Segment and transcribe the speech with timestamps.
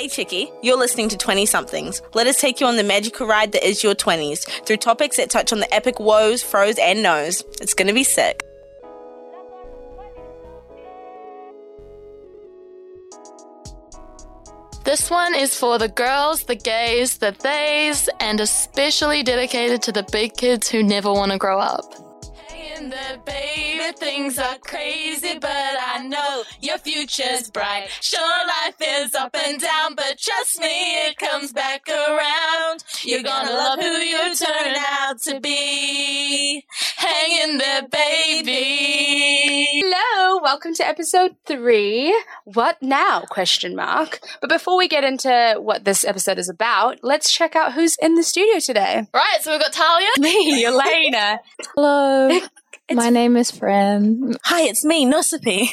[0.00, 2.00] Hey, Chicky, you're listening to 20 somethings.
[2.14, 5.28] Let us take you on the magical ride that is your 20s through topics that
[5.28, 7.44] touch on the epic woes, froze, and no's.
[7.60, 8.42] It's gonna be sick.
[14.86, 20.06] This one is for the girls, the gays, the theys, and especially dedicated to the
[20.10, 21.84] big kids who never want to grow up.
[22.74, 22.88] In
[23.90, 27.88] the things are crazy, but I know your future's bright.
[28.00, 32.84] Sure, life is up and down, but trust me, it comes back around.
[33.02, 36.64] You're gonna love who you turn out to be.
[36.96, 39.66] Hang in there, baby.
[39.82, 42.16] Hello, welcome to episode three.
[42.44, 43.22] What now?
[43.22, 44.20] Question mark.
[44.40, 48.14] But before we get into what this episode is about, let's check out who's in
[48.14, 49.06] the studio today.
[49.12, 50.08] Right, so we've got Tahlia.
[50.18, 51.40] Me, Elena.
[51.74, 52.40] Hello.
[52.92, 54.36] My name is Fran.
[54.44, 55.68] Hi, it's me, Nosiphi.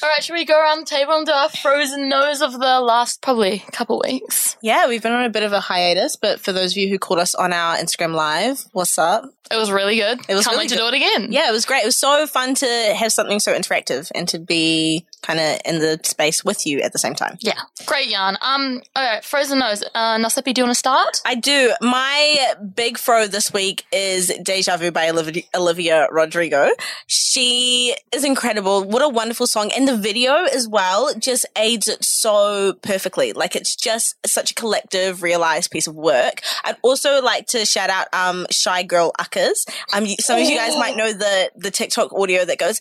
[0.00, 2.80] All right, should we go around the table and do our frozen nose of the
[2.80, 4.56] last probably couple weeks?
[4.62, 7.00] Yeah, we've been on a bit of a hiatus, but for those of you who
[7.00, 9.24] caught us on our Instagram live, what's up?
[9.50, 10.20] It was really good.
[10.28, 10.82] It was Can't really wait to good.
[10.82, 11.32] do it again.
[11.32, 11.82] Yeah, it was great.
[11.82, 15.78] It was so fun to have something so interactive and to be kind of in
[15.78, 17.38] the space with you at the same time.
[17.40, 17.60] Yeah.
[17.86, 18.36] Great yarn.
[18.40, 19.82] Um, all right, frozen nose.
[19.94, 21.20] Uh, Nosiphi, do you want to start?
[21.24, 21.72] I do.
[21.80, 26.70] My big fro this week is Deja Vu by Olivia, Olivia Rodrigo.
[27.06, 28.84] She is incredible.
[28.84, 29.70] What a wonderful song.
[29.76, 33.32] And the video as well just aids it so perfectly.
[33.32, 36.42] Like it's just such a collective, realized piece of work.
[36.64, 39.66] I'd also like to shout out um, Shy Girl Uckers.
[39.92, 42.80] Um, some of you guys might know the, the TikTok audio that goes,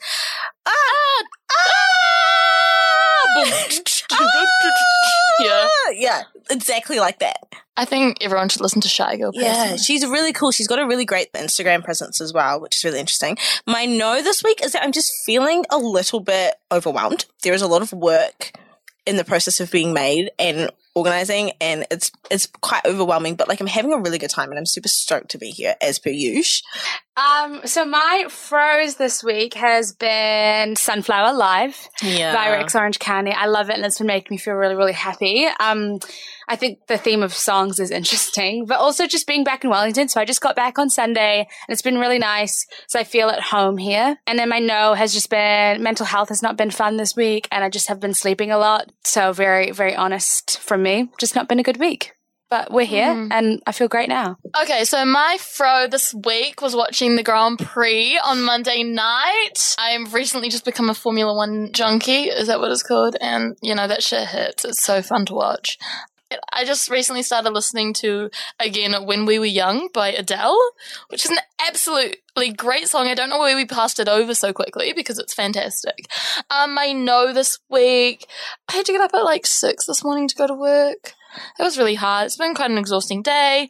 [0.66, 1.72] ah, ah,
[5.40, 5.68] Yeah.
[5.94, 7.38] yeah, exactly like that.
[7.78, 9.32] I think everyone should listen to Shy Girl.
[9.34, 10.52] Yeah, she's really cool.
[10.52, 13.38] She's got a really great Instagram presence as well, which is really interesting.
[13.66, 17.26] My no this week is that I'm just feeling a little bit overwhelmed.
[17.44, 18.52] There is a lot of work
[19.08, 23.62] in the process of being made and organizing and it's it's quite overwhelming but like
[23.62, 26.10] I'm having a really good time and I'm super stoked to be here as per
[26.10, 26.68] usual.
[27.16, 32.34] Um, so my froze this week has been Sunflower Live Yeah.
[32.34, 33.32] by Rex Orange County.
[33.32, 35.46] I love it and it's been making me feel really, really happy.
[35.60, 36.00] Um,
[36.52, 40.10] I think the theme of songs is interesting, but also just being back in Wellington.
[40.10, 42.68] So I just got back on Sunday and it's been really nice.
[42.88, 44.18] So I feel at home here.
[44.28, 47.48] And then my no has just been mental health has not been fun this week
[47.54, 48.92] and I just have been sleeping a lot.
[49.06, 51.10] So very, very honest from me.
[51.18, 52.16] Just not been a good week.
[52.50, 53.32] But we're here mm-hmm.
[53.32, 54.36] and I feel great now.
[54.62, 59.74] Okay, so my fro this week was watching the Grand Prix on Monday night.
[59.78, 62.24] I've recently just become a Formula One junkie.
[62.24, 63.16] Is that what it's called?
[63.22, 64.66] And you know that shit hits.
[64.66, 65.78] It's so fun to watch.
[66.52, 70.60] I just recently started listening to again "When We Were Young" by Adele,
[71.10, 73.08] which is an absolutely great song.
[73.08, 76.08] I don't know why we passed it over so quickly because it's fantastic.
[76.50, 78.28] Um, I know this week
[78.70, 81.14] I had to get up at like six this morning to go to work.
[81.60, 82.26] It was really hard.
[82.26, 83.70] It's been quite an exhausting day.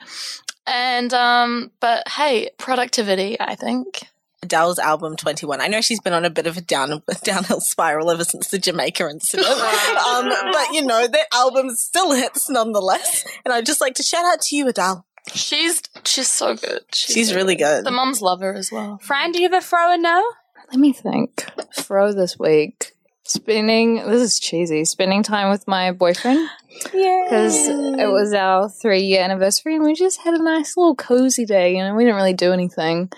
[0.67, 4.10] And um but hey, productivity, I think.
[4.44, 5.62] Adele's album 21.
[5.62, 8.57] I know she's been on a bit of a down downhill spiral ever since the
[8.57, 9.47] Jamaica incident.
[9.50, 13.25] um, but you know, that album still hits nonetheless.
[13.46, 15.06] And I'd just like to shout out to you, Adele.
[15.34, 16.81] She's she's so good.
[16.94, 17.85] She's so really good.
[17.85, 18.97] The mums love her as well.
[19.01, 20.24] Fran, do you have a throw and no?
[20.69, 21.46] Let me think.
[21.75, 22.94] Throw this week.
[23.34, 26.50] Spending, this is cheesy, spending time with my boyfriend.
[26.84, 31.46] Because it was our three year anniversary and we just had a nice little cozy
[31.46, 31.78] day.
[31.78, 33.09] You know, we didn't really do anything.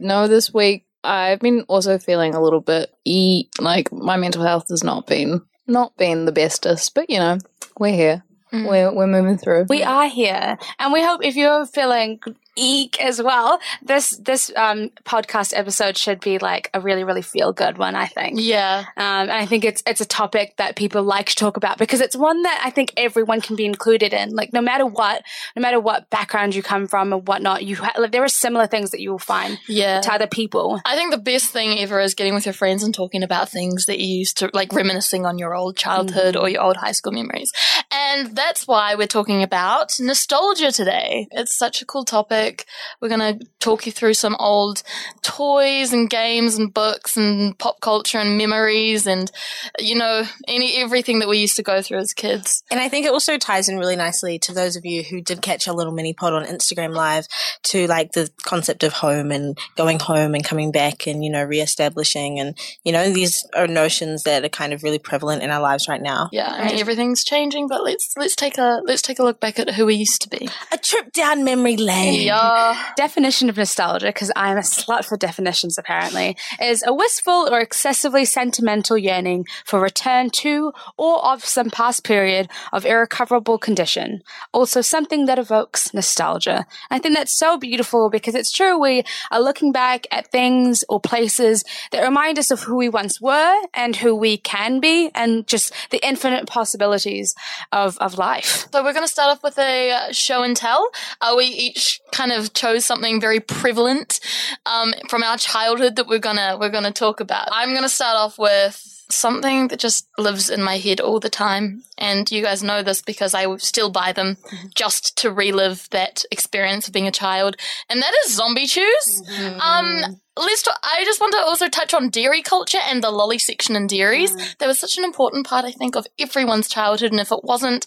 [0.00, 4.66] No, this week I've been also feeling a little bit e like my mental health
[4.70, 7.38] has not been not been the bestest, but you know,
[7.78, 8.24] we're here.
[8.52, 8.68] Mm.
[8.68, 9.66] We're we're moving through.
[9.68, 12.18] We are here, and we hope if you're feeling
[12.56, 17.52] eek as well, this this um, podcast episode should be like a really really feel
[17.52, 17.94] good one.
[17.94, 18.38] I think.
[18.40, 18.84] Yeah.
[18.96, 22.00] Um, and I think it's it's a topic that people like to talk about because
[22.00, 24.30] it's one that I think everyone can be included in.
[24.34, 25.22] Like no matter what,
[25.56, 28.66] no matter what background you come from or whatnot, you ha- like, there are similar
[28.66, 30.00] things that you will find Yeah.
[30.00, 30.80] to other people.
[30.84, 33.86] I think the best thing ever is getting with your friends and talking about things
[33.86, 37.12] that you used to like reminiscing on your old childhood or your old high school
[37.12, 37.52] memories.
[38.00, 41.28] And that's why we're talking about nostalgia today.
[41.32, 42.64] It's such a cool topic.
[43.00, 44.82] We're going to talk you through some old
[45.22, 49.30] toys and games and books and pop culture and memories and
[49.78, 52.62] you know any everything that we used to go through as kids.
[52.70, 55.42] And I think it also ties in really nicely to those of you who did
[55.42, 57.26] catch a little mini pod on Instagram Live
[57.64, 61.44] to like the concept of home and going home and coming back and, you know,
[61.44, 62.40] reestablishing.
[62.40, 65.88] And, you know, these are notions that are kind of really prevalent in our lives
[65.88, 66.28] right now.
[66.32, 69.40] Yeah, I mean everything's changing, but let's let's let's take a let's take a look
[69.40, 70.48] back at who we used to be.
[70.72, 72.22] A trip down memory lane.
[72.22, 72.92] Yeah.
[72.96, 78.24] Definition of nostalgia, because I'm a slut for definitions apparently, is a wistful or excessively
[78.24, 84.22] sentimental yearning for return to or of some past period of irrecoverable condition.
[84.52, 86.66] Also, something that evokes nostalgia.
[86.90, 88.78] I think that's so beautiful because it's true.
[88.78, 93.20] We are looking back at things or places that remind us of who we once
[93.20, 97.34] were and who we can be and just the infinite possibilities
[97.72, 98.68] of, of life.
[98.72, 100.90] So we're going to start off with a uh, show and tell.
[101.20, 104.20] Uh, we each kind of chose something very prevalent
[104.66, 107.48] um, from our childhood that we're gonna we're gonna talk about.
[107.52, 111.82] I'm gonna start off with something that just lives in my head all the time,
[111.98, 114.36] and you guys know this because I still buy them
[114.74, 117.56] just to relive that experience of being a child,
[117.88, 119.22] and that is zombie chews.
[119.60, 120.62] Um, let's.
[120.62, 123.86] Talk, I just want to also touch on dairy culture and the lolly section in
[123.86, 124.34] dairies.
[124.34, 124.58] Mm.
[124.58, 127.86] That was such an important part, I think, of everyone's childhood, and if it wasn't,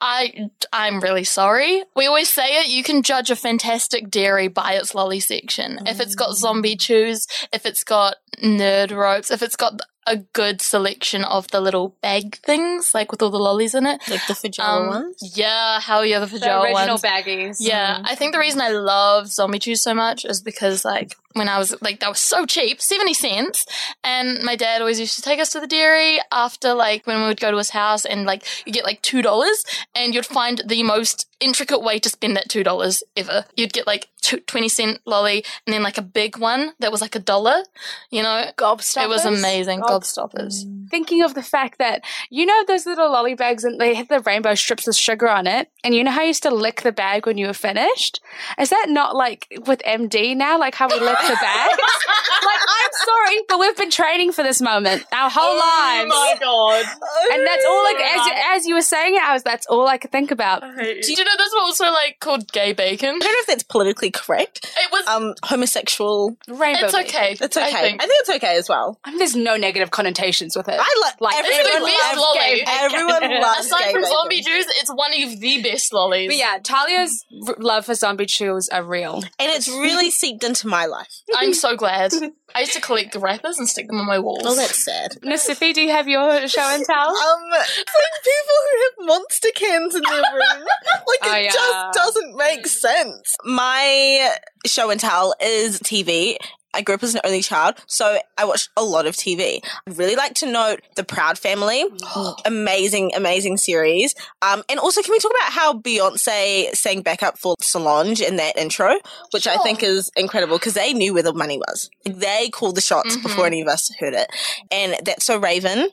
[0.00, 1.84] I I'm really sorry.
[1.94, 2.68] We always say it.
[2.68, 5.78] You can judge a fantastic dairy by its lolly section.
[5.86, 6.34] If it's got mm.
[6.34, 11.60] zombie chews, if it's got nerd ropes, if it's got a good selection of the
[11.60, 14.00] little bag things, like with all the lollies in it.
[14.08, 15.16] Like the Feijoa Um, ones.
[15.36, 17.02] Yeah, hell yeah, the The Feijoa original ones.
[17.02, 17.56] baggies.
[17.60, 18.02] Yeah, mm.
[18.04, 21.58] I think the reason I love zombie chews so much is because like when I
[21.58, 23.66] was like that was so cheap, seventy cents,
[24.02, 27.26] and my dad always used to take us to the dairy after like when we
[27.26, 29.64] would go to his house and like you get like two dollars
[29.94, 33.44] and you'd find the most intricate way to spend that two dollars ever.
[33.56, 37.00] You'd get like two, 20 cent lolly and then like a big one that was
[37.00, 37.64] like a dollar,
[38.10, 38.50] you know.
[38.56, 39.04] Gobstoppers.
[39.04, 40.64] It was amazing, gobstoppers.
[40.64, 40.88] Mm.
[40.88, 44.20] Thinking of the fact that you know those little lolly bags and they have the
[44.20, 46.92] rainbow strips of sugar on it, and you know how you used to lick the
[46.92, 48.20] bag when you were finished.
[48.58, 50.58] Is that not like with MD now?
[50.58, 51.78] Like how we lick the bags?
[52.44, 56.10] like I'm sorry, but we've been training for this moment our whole lives.
[56.14, 56.84] Oh my god.
[57.32, 59.86] And that's all like as you, as you were saying it, I was that's all
[59.88, 60.60] I could think about.
[60.62, 63.08] Do you know this was also like called gay bacon?
[63.08, 64.72] I don't know if that's politically correct.
[64.76, 65.06] It was.
[65.08, 66.36] Um, homosexual.
[66.48, 66.84] Rainbow.
[66.86, 67.08] it's bacon.
[67.16, 67.36] okay.
[67.40, 67.66] It's okay.
[67.66, 68.00] I I think.
[68.00, 68.98] think, it's okay as well.
[69.04, 70.78] I mean, there's no negative connotations with it.
[70.78, 72.38] I like Like, everyone it's the loves lolly.
[72.38, 72.74] gay bacon.
[72.80, 74.16] Everyone loves Aside gay from bacon.
[74.16, 76.28] zombie chews, it's one of the best lollies.
[76.28, 79.16] But yeah, Tahlia's r- love for zombie chews are real.
[79.16, 81.08] and it's really seeped into my life.
[81.36, 82.12] I'm so glad.
[82.54, 84.42] I used to collect the wrappers and stick them on my walls.
[84.44, 85.12] Oh, that's sad.
[85.24, 87.08] Nosiphi, do you have your show and tell?
[87.22, 90.66] Um, it's like people who have monster cans in their room.
[91.06, 91.50] Like it Oh, yeah.
[91.50, 93.36] just doesn't make sense.
[93.44, 94.34] My
[94.66, 96.36] show and tell is TV.
[96.74, 99.60] I grew up as an only child, so I watched a lot of TV.
[99.86, 101.84] I'd really like to note The Proud Family.
[102.44, 104.14] amazing, amazing series.
[104.40, 108.56] Um, and also, can we talk about how Beyonce sang backup for Solange in that
[108.56, 108.94] intro,
[109.32, 111.90] which I think is incredible because they knew where the money was.
[112.04, 114.30] They called the shots before any of us heard it.
[114.70, 115.88] And that's so Raven.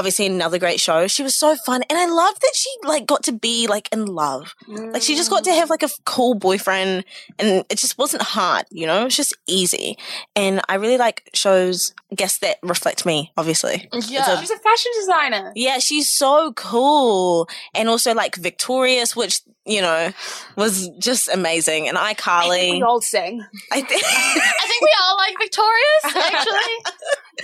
[0.00, 1.06] Obviously, another great show.
[1.08, 4.06] She was so fun, and I loved that she like got to be like in
[4.06, 4.54] love.
[4.66, 5.56] Like she just got to mm.
[5.56, 7.04] have like a cool boyfriend,
[7.38, 8.64] and it just wasn't hard.
[8.70, 9.98] You know, it's just easy.
[10.34, 13.30] And I really like shows, I guess that reflect me.
[13.36, 14.40] Obviously, yeah.
[14.40, 15.52] She's a fashion designer.
[15.54, 17.46] yeah, she's so cool.
[17.74, 20.10] And also like Victorious, which, you know,
[20.56, 21.86] was just amazing.
[21.88, 22.82] And We iCarly.
[22.82, 23.44] all sing.
[23.70, 26.94] I think I think we are like victorious, actually.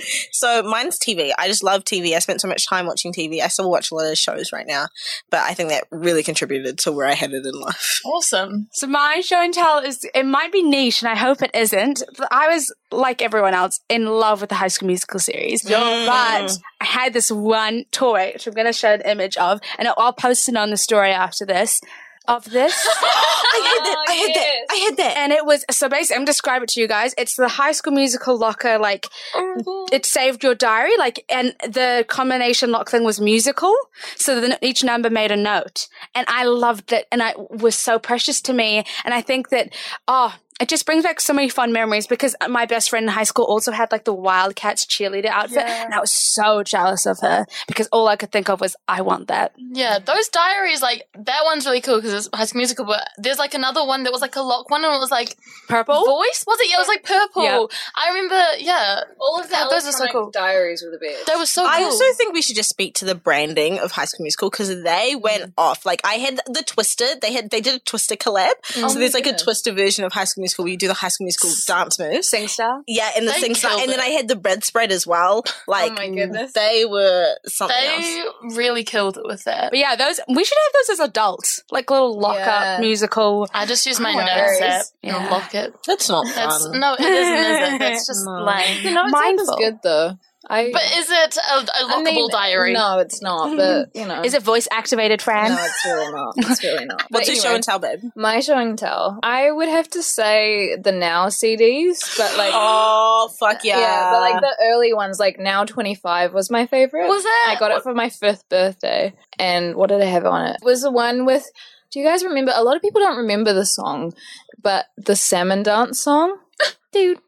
[0.31, 1.31] so mine's TV.
[1.37, 2.13] I just love TV.
[2.15, 3.41] I spent so much time watching TV.
[3.41, 4.87] I still watch a lot of shows right now,
[5.29, 7.99] but I think that really contributed to where I headed in life.
[8.05, 8.67] awesome.
[8.73, 12.03] So my show and tell is it might be niche, and I hope it isn't.
[12.17, 15.61] But I was like everyone else in love with the High School Musical series.
[15.63, 19.87] But I had this one toy, which I'm going to show an image of, and
[19.87, 21.81] I'll- I'll post it on the story after this.
[22.27, 24.05] Of this, I had that.
[24.07, 24.65] I had that.
[24.69, 25.17] I had that.
[25.17, 26.19] and it was so basically.
[26.19, 27.13] I'm describe it to you guys.
[27.17, 32.05] It's the High School Musical locker, like oh it saved your diary, like, and the
[32.07, 33.73] combination lock thing was musical.
[34.15, 37.97] So then each number made a note, and I loved it, and it was so
[37.97, 38.83] precious to me.
[39.05, 39.73] And I think that,
[40.07, 43.23] oh, it just brings back so many fun memories because my best friend in high
[43.23, 47.45] school also had like the Wildcats cheerleader outfit, and I was so jealous of her
[47.67, 49.53] because all I could think of was, I want that.
[49.57, 53.37] Yeah, those diaries, like, that one's really cool because it's High School Musical, but there's
[53.37, 55.37] like another one that was like a lock one and it was like
[55.67, 56.05] Purple.
[56.05, 56.43] voice?
[56.47, 56.69] Was it?
[56.69, 57.43] Yeah, it was like purple.
[57.43, 57.65] Yeah.
[57.95, 59.01] I remember, yeah.
[59.19, 60.31] All of the Yeah, those are so electronic cool.
[60.31, 61.27] diaries were the best.
[61.27, 61.71] That was so cool.
[61.71, 64.83] I also think we should just speak to the branding of High School Musical because
[64.83, 65.85] they went off.
[65.85, 68.53] Like I had the Twisted, they had they did a Twister collab.
[68.77, 70.87] Oh so there's like a oh, Twister version of High School Musical where you do
[70.87, 72.31] the High School Musical dance moves.
[72.31, 72.83] SingStar.
[72.87, 73.99] Yeah, and the They thing start, killed and then.
[73.99, 75.43] I had the bread spread as well.
[75.47, 76.53] Oh like, my goodness.
[76.53, 78.03] they were something else.
[78.05, 78.25] they
[78.55, 79.71] really killed it with that.
[79.71, 82.73] But yeah, those we should have those as adults, like little lock Yeah.
[82.75, 83.47] up musical.
[83.53, 84.61] I just use my Oh, notes nice.
[84.61, 85.17] app Yeah.
[85.21, 85.73] and lock it.
[85.85, 86.79] That's not That's fun.
[86.79, 87.35] no, it isn't.
[87.35, 87.79] Is it?
[87.79, 88.43] That's just No.
[88.43, 88.83] lame.
[88.83, 89.49] The notes app Mindful.
[89.49, 90.17] is good though.
[90.49, 90.71] I.
[90.71, 92.73] But is it a lockable mean, diary?
[92.73, 93.55] No, it's not.
[93.55, 95.51] But you know, Is it voice activated, Fran?
[95.51, 96.33] No, it's really not.
[96.37, 96.97] It's really not.
[97.09, 97.99] But What's your show and tell, babe?
[98.15, 99.19] My show and tell.
[99.23, 102.51] I would have to say the Now CDs, but like.
[102.53, 104.11] Oh, fuck yeah.
[104.11, 107.07] but like the early ones, like now twenty five was my favorite.
[107.07, 107.47] Was it?
[107.47, 110.57] I got it for my fifth birthday, and what did I have on it?
[110.61, 110.65] it?
[110.65, 111.49] Was the one with?
[111.91, 112.51] Do you guys remember?
[112.53, 114.13] A lot of people don't remember the song,
[114.61, 116.37] but the salmon dance song.
[116.91, 117.19] Dude,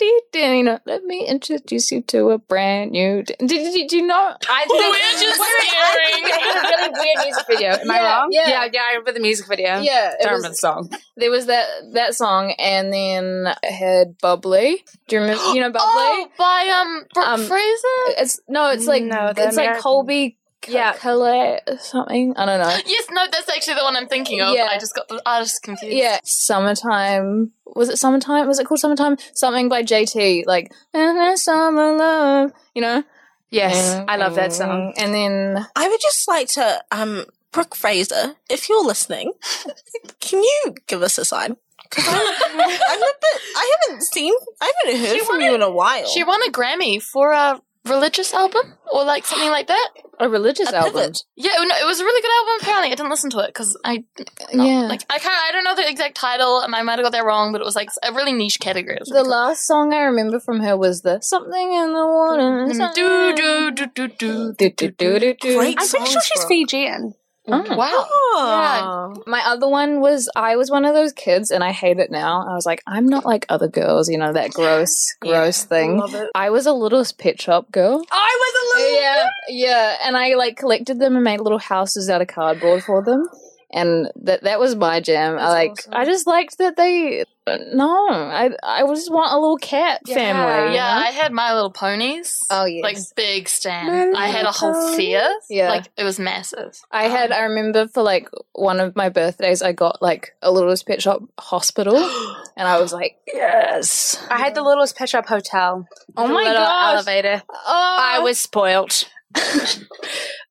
[0.00, 3.22] you know, let me introduce you to a brand new.
[3.22, 4.34] Did, did, did you know?
[4.48, 6.24] I think We're just staring.
[6.24, 7.70] A really weird music video.
[7.70, 8.28] Am I wrong?
[8.30, 8.48] yeah.
[8.48, 8.82] yeah, yeah.
[8.82, 9.80] I remember the music video.
[9.80, 10.90] Yeah, the song.
[11.16, 14.84] there was that that song, and then I had Bubbly.
[15.08, 15.42] Do you remember?
[15.52, 15.80] You know Bubbly?
[15.86, 18.20] Oh, by um Brooke Um, Fraser.
[18.20, 20.36] It's no, it's like No, it's like Colbie.
[20.68, 20.92] Yeah.
[20.92, 22.34] Yeah, Caillat something.
[22.36, 22.76] I don't know.
[22.86, 24.54] Yes, no, that's actually the one I'm thinking of.
[24.54, 24.68] Yeah.
[24.70, 25.96] I just got the, I was confused.
[25.96, 27.52] Yeah, summertime.
[27.74, 28.46] Was it summertime?
[28.46, 29.16] Was it called summertime?
[29.34, 32.52] Something by JT, like "Uh, summer love.
[32.74, 33.04] You know.
[33.52, 34.92] Yes, I love that song.
[34.96, 39.32] And then I would just like to, um, Brooke Fraser, if you're listening,
[40.20, 41.56] can you give us a sign?
[41.82, 42.16] Because I'm,
[42.60, 45.62] I'm a bit, I haven't seen, I haven't heard She from won you a- in
[45.62, 46.06] a while.
[46.06, 49.88] She won a Grammy for a religious album or like something like that.
[50.20, 51.12] A religious A album.
[51.36, 52.54] Yeah, no, it was a really good album.
[52.60, 54.04] Apparently, I didn't listen to it because I
[54.52, 54.80] not- Yeah.
[54.82, 55.34] like I can't.
[55.48, 57.64] I don't know the exact title, and I might have got that wrong, but it
[57.64, 58.98] was like a really niche category.
[59.04, 59.24] The cool.
[59.28, 62.94] last song I remember from her was the "Something in the Water." Mm-hmm.
[62.94, 64.54] Do do do do do.
[64.56, 65.56] Do, do, do, do, do.
[65.58, 66.44] Great I'm pretty sure she's.
[66.44, 67.14] Fijian.
[67.52, 67.76] Oh.
[67.76, 68.06] Wow.
[68.08, 69.22] Oh.
[69.26, 72.46] My other one was I was one of those kids, and I hate it now.
[72.48, 76.02] I was like, I'm not like other girls, you know, that gross, gross thing.
[76.34, 78.04] I was a little pet shop girl.
[78.10, 79.00] I was a little.
[79.00, 83.02] Yeah, yeah, and I like collected them and made little houses out of cardboard for
[83.02, 83.28] them,
[83.72, 85.38] and that that was my jam.
[85.38, 85.94] I like, awesome.
[85.94, 87.24] I just liked that they.
[87.72, 90.14] No, I I just want a little cat Yeah.
[90.14, 90.68] family.
[90.70, 91.00] you Yeah, know?
[91.00, 92.38] I had My Little Ponies.
[92.48, 92.82] Oh yes.
[92.84, 94.16] Like big stand.
[94.16, 95.28] I had a whole Little fear.
[95.48, 95.68] Yeah.
[95.70, 96.78] Like it was massive.
[96.92, 97.32] I had.
[97.32, 101.02] Um, I remember for like one of my birthdays, I got like a Littlest Pet
[101.02, 101.96] Shop hospital,
[102.56, 104.24] and I was like, yes.
[104.30, 105.88] I had the littlest pet shop hotel.
[106.16, 106.94] Oh my god.
[106.94, 107.42] Elevator.
[107.50, 109.10] Oh, I was spoilt.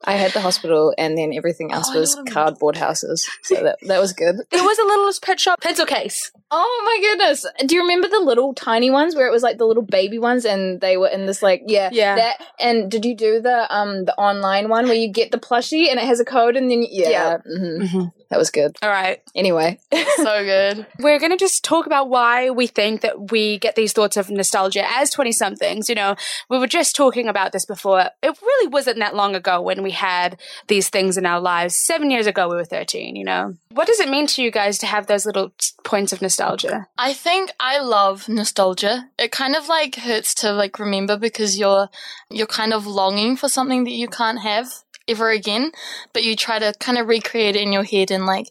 [0.06, 2.34] I had the hospital, and then everything else Oh, was know what I mean.
[2.34, 3.28] cardboard houses.
[3.44, 4.36] So that that was good.
[4.52, 6.32] It was a littlest pet shop pencil case.
[6.52, 7.46] Oh my goodness!
[7.68, 10.46] Do you remember the little tiny ones where it was like the little baby ones,
[10.46, 12.16] and they were in this like yeah Yeah.
[12.16, 12.38] that?
[12.60, 16.00] And did you do the um the online one where you get the plushie and
[16.00, 17.38] it has a code, and then yeah, Yeah.
[17.58, 18.78] hmm that was good.
[18.82, 19.22] All right.
[19.36, 19.80] Anyway,
[20.18, 20.86] So good.
[21.00, 24.30] We're going to just talk about why we think that we get these thoughts of
[24.30, 25.90] nostalgia as 20 somethings.
[25.90, 26.16] You know,
[26.50, 28.10] we were just talking about this before.
[28.22, 31.76] It really wasn't that long ago when we had these things in our lives.
[31.76, 33.56] Seven years ago, we were 13, you know.
[33.72, 35.52] What does it mean to you guys to have those little
[35.84, 36.88] points of nostalgia?
[36.98, 39.10] I think I love nostalgia.
[39.18, 41.90] It kind of like hurts to like remember because you're
[42.30, 44.68] you're kind of longing for something that you can't have
[45.10, 45.72] ever again,
[46.14, 48.48] but you try to kind of recreate it in your head and like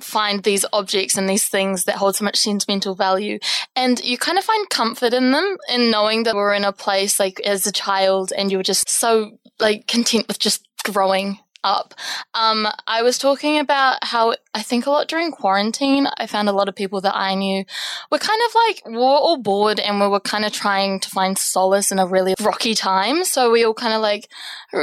[0.00, 3.38] find these objects and these things that hold so much sentimental value.
[3.76, 7.20] And you kind of find comfort in them in knowing that we're in a place
[7.20, 11.94] like as a child and you're just so like content with just growing up.
[12.34, 16.52] Um, I was talking about how I think a lot during quarantine, I found a
[16.52, 17.64] lot of people that I knew
[18.10, 21.08] were kind of like, we were all bored and we were kind of trying to
[21.08, 23.24] find solace in a really rocky time.
[23.24, 24.28] So we all kind of like,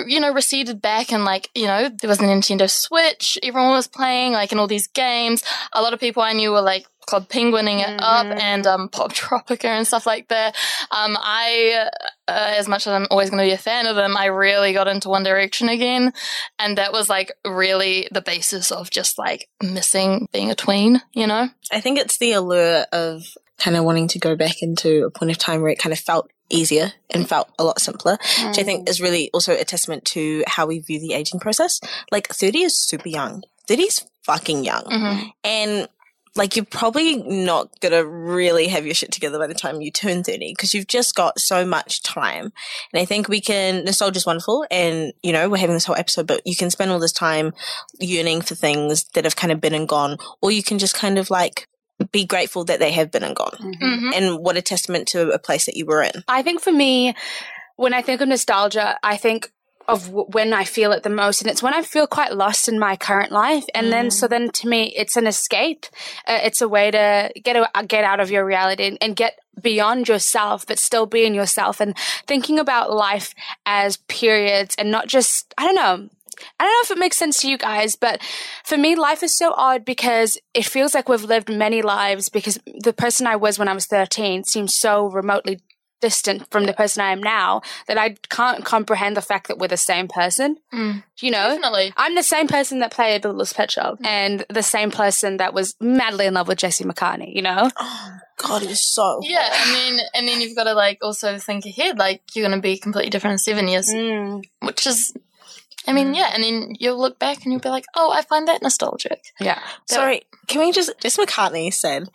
[0.08, 3.88] you know, receded back and like, you know, there was a Nintendo Switch, everyone was
[3.88, 5.44] playing like in all these games.
[5.74, 8.40] A lot of people I knew were like, Club Penguining it up Mhm.
[8.40, 10.56] and um, Poptropica and stuff like that.
[10.92, 11.88] Um, I,
[12.28, 14.74] uh, as much as I'm always going to be a fan of them, I really
[14.74, 16.14] got into One Direction again.
[16.60, 21.26] And that was like really the basis of just like missing being a tween, you
[21.26, 21.50] know?
[21.72, 23.24] I think it's the allure of
[23.58, 26.00] kind of wanting to go back into a point of time where it kind of
[26.00, 30.06] felt easier and felt a lot simpler, which I think is really also a testament
[30.06, 31.80] to how we view the aging process.
[32.12, 33.44] Like 30 is super young.
[33.68, 34.84] 30 is fucking young.
[34.84, 35.32] Mhm.
[35.44, 35.88] And
[36.38, 40.24] like you're probably not gonna really have your shit together by the time you turn
[40.24, 42.54] 30 because you've just got so much time.
[42.94, 45.96] And I think we can, nostalgia is wonderful and, you know, we're having this whole
[45.96, 47.54] episode, but you can spend all this time
[48.00, 51.18] yearning for things that have kind of been and gone, or you can just kind
[51.18, 51.68] of like
[52.12, 53.58] be grateful that they have been and gone.
[53.60, 54.14] Mhm.
[54.16, 56.24] And what a testament to a place that you were in.
[56.28, 57.16] I think for me,
[57.76, 59.52] when I think of nostalgia, I think
[59.88, 62.68] of w- when I feel it the most, and it's when I feel quite lost
[62.68, 63.66] in my current life.
[63.74, 65.86] And then, so then to me, it's an escape.
[66.28, 69.40] Uh, it's a way to get a, get out of your reality and, and get
[69.62, 73.34] beyond yourself, but still being yourself and thinking about life
[73.66, 76.10] as periods and not just I don't know.
[76.60, 78.22] I don't know if it makes sense to you guys, but
[78.64, 82.60] for me, life is so odd because it feels like we've lived many lives because
[82.80, 85.60] the person I was when I was 13 seems so remotely
[86.02, 89.68] distant from the person I am now that I can't comprehend the fact that we're
[89.68, 90.58] the same person.
[90.74, 91.04] Mm.
[91.20, 91.94] You know, Definitely.
[91.98, 95.76] I'm the same person that played Littlest Pet Shop and the same person that was
[95.82, 97.70] madly in love with Jesse McCartney, you know?
[98.40, 99.20] Oh God, it is so.
[99.24, 102.56] Yeah, and then and then you've got to like also think ahead, like you're going
[102.56, 104.44] to be completely different in seven years, Mm.
[104.62, 105.12] which is,
[105.88, 108.48] I mean, yeah, and then you'll look back and you'll be like, oh, I find
[108.48, 109.24] that nostalgic.
[109.40, 109.60] Yeah.
[109.88, 110.92] Sorry, can we just?
[111.02, 112.10] Jess McCartney said,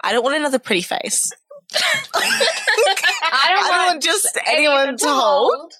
[0.00, 1.30] "I don't want another pretty face.
[1.74, 1.80] I
[2.14, 5.72] don't I don't want just anyone to hold.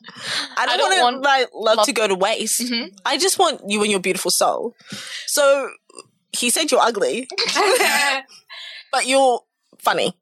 [0.57, 2.61] I don't, I don't want, want my love, love- to go to waste.
[2.61, 2.93] Mhm.
[3.05, 4.75] I just want you and your beautiful soul."
[5.27, 5.71] So
[6.33, 7.29] he said you're ugly,
[8.93, 9.41] but you're
[9.79, 10.13] funny.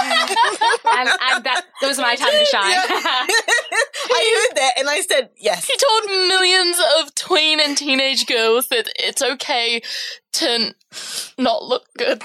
[0.00, 2.62] and, and that, that was my time to shine.
[2.76, 5.66] I heard that and I said yes.
[5.66, 9.82] He told millions of tween and teenage girls that it's okay
[10.34, 10.74] to
[11.38, 12.22] not look good.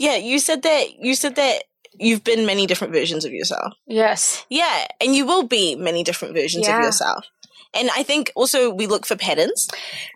[0.00, 0.98] Yeah, you said that.
[0.98, 1.64] You said that
[1.98, 3.74] you've been many different versions of yourself.
[3.86, 4.44] yes.
[4.48, 6.78] Yeah, and you will be many different versions Yeah.
[6.78, 7.26] of yourself.
[7.74, 9.68] And I think also we look for patterns.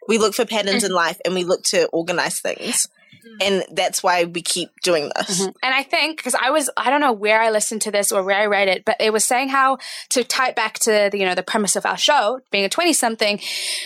[0.09, 0.87] We look for patterns mm.
[0.87, 2.89] in life and we look to organize things.
[3.25, 3.37] Mm-hmm.
[3.41, 5.41] And that's why we keep doing this.
[5.41, 5.57] Mm-hmm.
[5.63, 8.23] And I think because I was I don't know where I listened to this or
[8.23, 9.79] where I read it, but it was saying how
[10.11, 12.69] to tie it back to the you know the premise of our show, being a
[12.69, 13.41] twenty something.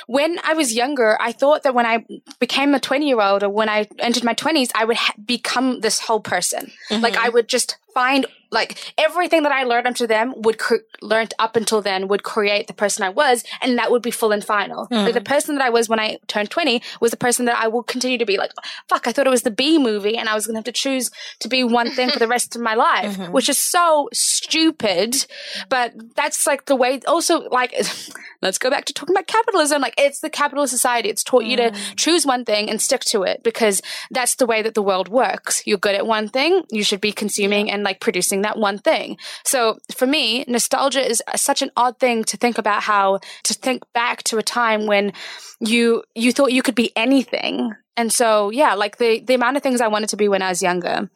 [0.07, 2.05] When I was younger, I thought that when I
[2.39, 5.81] became a twenty year old or when I entered my twenties, I would ha- become
[5.81, 6.73] this whole person.
[6.91, 7.25] Like mm-hmm.
[7.25, 11.35] I would just find like everything that I learned up to them would cr- learned
[11.39, 14.45] up until then would create the person I was, and that would be full and
[14.45, 14.87] final.
[14.87, 14.95] Hmm.
[14.95, 17.69] Like the person that I was when I turned twenty was the person that I
[17.69, 18.39] will continue to be.
[18.39, 18.53] Like,
[18.89, 21.11] fuck, I thought it was the B movie, and I was gonna have to choose
[21.41, 23.33] to be one thing for the rest of my life, mm-hmm.
[23.33, 25.27] which is so stupid.
[25.69, 27.01] But that's like the way.
[27.07, 27.75] Also, like,
[28.43, 29.83] let's go back to talking about capitalism.
[29.83, 31.09] Like, it's the capitalist society.
[31.09, 31.97] It's taught you to mm.
[31.97, 35.63] choose one thing and stick to it because that's the way that the world works.
[35.67, 39.17] You're good at one thing, you should be consuming and like producing that one thing.
[39.45, 43.83] So for me, nostalgia is such an odd thing to think about how to think
[43.93, 45.13] back to a time when
[45.61, 47.73] you you thought you could be anything.
[47.97, 50.51] And so yeah, like the the amount of things I wanted to be when I
[50.51, 51.11] was younger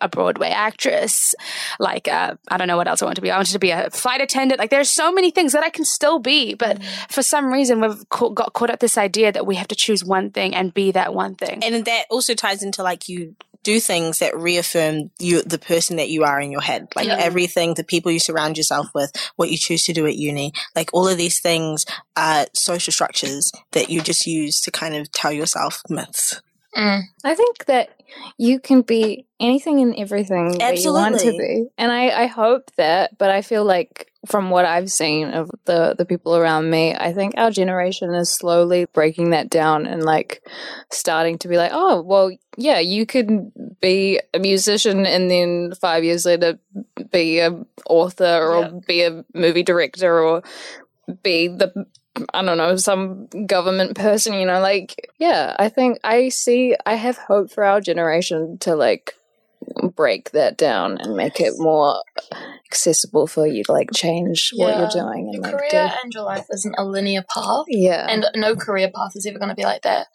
[0.00, 1.34] a Broadway actress,
[1.78, 3.30] like uh, I don't know what else I want to be.
[3.30, 4.58] I wanted to be a flight attendant.
[4.58, 8.08] Like there's so many things that I can still be, but for some reason we've
[8.08, 10.92] ca- got caught up this idea that we have to choose one thing and be
[10.92, 11.62] that one thing.
[11.64, 16.08] And that also ties into like you do things that reaffirm you the person that
[16.08, 16.86] you are in your head.
[16.94, 17.16] Like Yeah.
[17.18, 20.90] everything, the people you surround yourself with, what you choose to do at uni, like
[20.92, 21.84] all of these things
[22.16, 26.40] are social structures that you just use to kind of tell yourself myths.
[26.76, 27.02] Mm.
[27.24, 27.88] I think that
[28.36, 31.66] you can be anything and everything that you want to be.
[31.78, 35.94] And I, I hope that, but I feel like from what I've seen of the,
[35.96, 40.42] the people around me, I think our generation is slowly breaking that down and like
[40.90, 46.04] starting to be like, oh, well, yeah, you could be a musician and then five
[46.04, 46.58] years later
[47.10, 47.52] be a
[47.88, 48.70] author or Yeah.
[48.86, 50.42] be a movie director or
[51.22, 51.86] be the
[52.32, 56.94] I don't know, some government person, you know, like, yeah, I think I see, I
[56.94, 59.14] have hope for our generation to like
[59.94, 62.02] break that down and make it more
[62.70, 65.94] accessible for you to like change what you're doing and Your like career do.
[66.02, 68.06] and your life isn't a linear path, Yeah.
[68.08, 70.06] and no career path is ever going to be like that.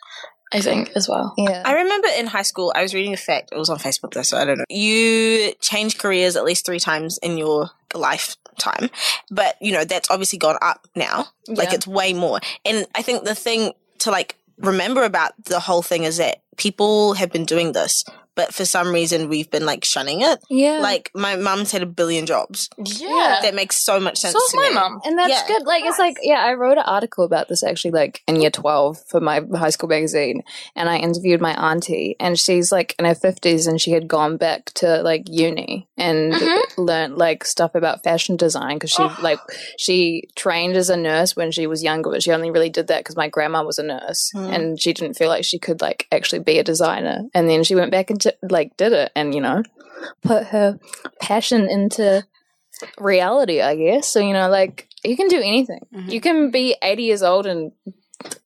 [0.54, 1.34] I think as well.
[1.38, 1.62] yeah.
[1.64, 3.50] I remember in high school, I was reading a fact.
[3.54, 4.66] It was on Facebook, though, so I don't know.
[4.70, 8.90] You change careers at least three times in your lifetime,
[9.30, 11.28] but you know that's obviously gone up now.
[11.48, 12.40] Like it's way more.
[12.66, 17.14] And I think the thing to like remember about the whole thing is that people
[17.14, 18.04] have been doing this,
[18.36, 20.40] but for some reason we've been like shunning it.
[20.50, 20.80] yeah.
[20.80, 22.70] Like my mum's had a billion jobs.
[22.78, 23.40] Yeah.
[23.42, 24.34] That makes so much sense.
[24.34, 24.76] so is to my me.
[24.76, 25.02] mum.
[25.06, 25.48] And that's Yeah.
[25.48, 25.66] good.
[25.66, 28.98] Like it's like yeah, I wrote an article about this actually like in year twelve
[29.10, 30.44] for my high school magazine,
[30.76, 34.38] and I interviewed my auntie, and she's like in her fifties, and she had gone
[34.38, 36.62] back to like uni and Mhm.
[36.78, 39.18] learned like stuff about fashion design because she Oh.
[39.22, 39.40] like
[39.78, 43.00] she trained as a nurse when she was younger, but she only really did that
[43.02, 44.54] because my grandma was a nurse, Mm.
[44.56, 47.76] and she didn't feel like she could like actually be a designer, and then she
[47.76, 49.64] went back and like did it, and you know,
[50.22, 50.80] put her
[51.20, 52.26] passion into
[52.98, 54.08] reality, I guess.
[54.08, 55.82] So, you know, like you can do anything.
[55.94, 56.12] Mhm.
[56.12, 57.72] You can be 80 years old and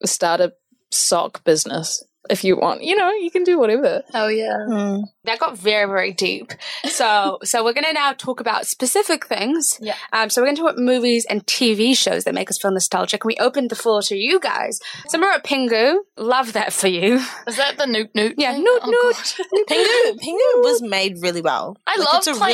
[0.03, 0.53] start a
[0.91, 2.83] sock business if you want.
[2.83, 4.03] You know, you can do whatever.
[4.13, 4.57] Oh yeah.
[4.69, 5.03] Mm.
[5.25, 6.53] that got very very deep
[6.85, 9.95] so so we're going to now talk about specific things Yeah.
[10.13, 12.71] um, so we're going to talk about movies and tv shows that make us feel
[12.71, 16.73] nostalgic And we opened the floor to you guys so we're at pingu love that
[16.73, 17.15] for you
[17.47, 18.35] Is that the Noot Noot?
[18.37, 18.63] Yeah, thing?
[18.63, 19.35] Noot Oh, Noot.
[19.37, 19.65] God.
[19.67, 21.75] Pingu, Pingu was made really well.
[21.87, 22.45] I Like, love it's a really-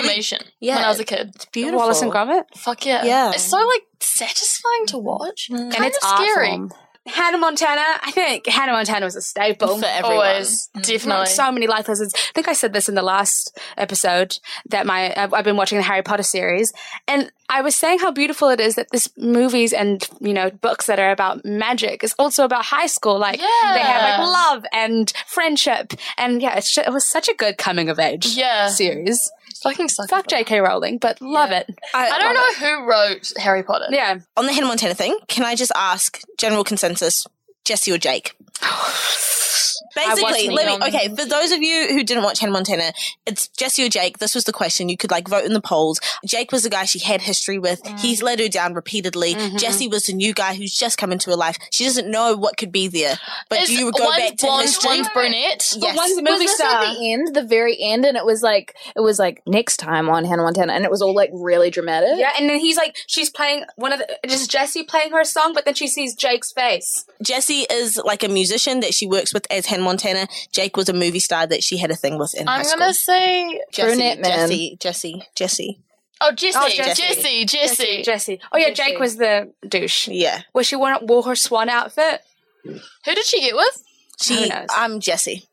[0.60, 0.76] Yeah.
[0.78, 1.32] when I was a kid.
[1.36, 1.80] It's beautiful.
[1.80, 3.04] wallace and gromit Fuck yeah.
[3.04, 3.32] Yeah.
[3.34, 5.50] It's so like satisfying to watch.
[5.52, 5.76] Mm.
[5.76, 6.50] and it's of scary.
[6.52, 6.72] awesome
[7.08, 7.82] Hannah Montana.
[8.04, 9.80] I think Hannah Montana was a staple.
[9.80, 10.26] For everyone.
[10.28, 10.82] Always, mm-hmm.
[10.82, 11.26] definitely.
[11.28, 12.14] So many life lessons.
[12.16, 14.38] I think I said this in the last episode
[14.70, 16.72] that my I've I've been watching the Harry Potter series,
[17.08, 20.86] and I was saying how beautiful it is that this movies and you know books
[20.86, 23.18] that are about magic is also about high school.
[23.18, 27.34] Like they have like love and friendship, and yeah, it's, ju- it was such a
[27.34, 28.68] good coming of age Yeah.
[28.68, 29.32] series.
[29.64, 30.10] Fucking suck.
[30.10, 30.60] Fuck J.K.
[30.60, 31.70] Rowling, but love it.
[31.94, 33.86] I don't know who wrote Harry Potter.
[33.92, 37.26] Yeah, On the Hannah Montana thing, can I just ask general consensus,
[37.64, 38.36] Jesse or Jake?
[39.96, 40.84] Basically, let me, Neon.
[40.84, 42.94] okay, for those of you who didn't watch Hannah Montana,
[43.26, 44.20] it's Jesse or Jake.
[44.20, 44.90] This was the question.
[44.90, 46.00] You could like vote in the polls.
[46.26, 47.84] Jake was the guy she had history with.
[47.84, 48.00] Mm.
[48.00, 49.36] He's let her down repeatedly.
[49.36, 49.58] Mm-hmm.
[49.58, 51.58] Jesse was the new guy who's just come into her life.
[51.72, 53.18] She doesn't know what could be there.
[53.50, 54.90] But Is do you go back to blonde, history?
[54.90, 55.74] one's brunette?
[55.78, 55.98] Yes.
[55.98, 56.84] one's a movie this star.
[56.84, 60.10] at the end, the very end, and it was like it was like next time
[60.10, 62.12] on Hannah Montana, and it was all like really dramatic.
[62.16, 65.54] Yeah, and then he's like, she's playing one of the, just Jessie playing her song,
[65.54, 67.06] but then she sees Jake's face.
[67.22, 70.28] Jesse is like a musician that she works with as Hannah Montana.
[70.52, 72.94] Jake was a movie star that she had a thing with in I'm high gonna
[72.94, 73.62] say.
[73.72, 74.50] Jesse, Brunette man.
[74.50, 75.80] Jesse, Jesse, Jesse.
[76.24, 76.58] Oh, Jesse.
[76.62, 77.02] Oh, Jesse.
[77.02, 77.46] Jessie.
[77.46, 78.02] Jesse.
[78.04, 78.40] Jessie.
[78.52, 78.92] Oh yeah, Jessie.
[78.92, 80.08] Jake was the douche.
[80.08, 82.22] Yeah, Where she wore, wore her swan outfit.
[82.64, 82.76] Who
[83.06, 83.84] did she get with?
[84.22, 84.48] She.
[84.50, 84.68] knows?
[84.70, 85.46] I'm Jesse.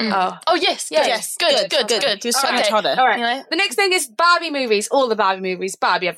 [0.00, 0.12] Mm.
[0.12, 0.38] Oh.
[0.46, 0.88] Oh, yes.
[0.90, 1.08] Yeah, good.
[1.08, 2.22] yes, good, good, good, good, good.
[2.22, 2.56] He was so Okay.
[2.56, 2.94] much hotter.
[2.98, 3.18] All right.
[3.18, 3.44] Anyway.
[3.48, 4.88] The next thing is Barbie movies.
[4.88, 5.74] All the Barbie movies.
[5.76, 6.10] Barbie.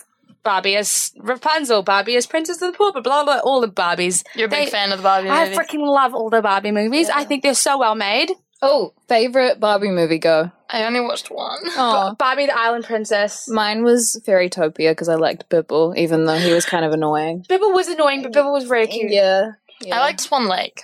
[0.42, 1.83] Barbie as Rapunzel.
[1.83, 3.01] Barbie as Princess of the Pauper.
[3.01, 3.38] Blah blah.
[3.44, 4.24] All the Barbies.
[4.35, 5.57] You're a big They- fan of the Barbie I movie.
[5.57, 7.09] freaking love all the Barbie movies.
[7.11, 8.33] I think they're so well made.
[8.61, 10.18] Oh, favorite Barbie movie?
[10.18, 10.51] Go.
[10.70, 11.61] I only watched one.
[11.77, 13.48] Oh, Barbie the Island Princess.
[13.48, 17.44] mine was Fairytopia because I liked Bibble, even though he was kind of annoying.
[17.48, 19.12] Bibble was annoying, but Bibble was very cute.
[19.12, 19.53] Yeah,
[19.92, 20.83] I liked Swan Lake.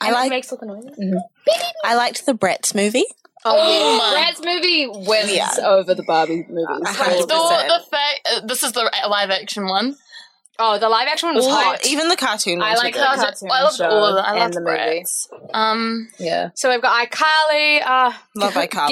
[0.00, 0.30] I And it like.
[0.30, 0.82] makes look annoying.
[1.00, 1.16] Mm-hmm.
[1.84, 3.04] I liked the Bratz movie.
[3.44, 4.32] Oh, my.
[4.34, 5.50] Bratz movie wins Yeah.
[5.64, 6.66] over the Barbie movies.
[6.84, 9.96] A hundred The, the fact, uh, this is the live action one.
[10.58, 11.84] Oh, the live action one was hot.
[11.86, 12.62] even the cartoon.
[12.62, 13.50] I like the cartoon.
[13.50, 14.24] I loved show all of them.
[14.24, 15.04] I and loved the movie.
[15.54, 16.50] Um, Yeah.
[16.54, 17.82] So we've got iCarly.
[17.84, 18.90] Uh, Love iCarly.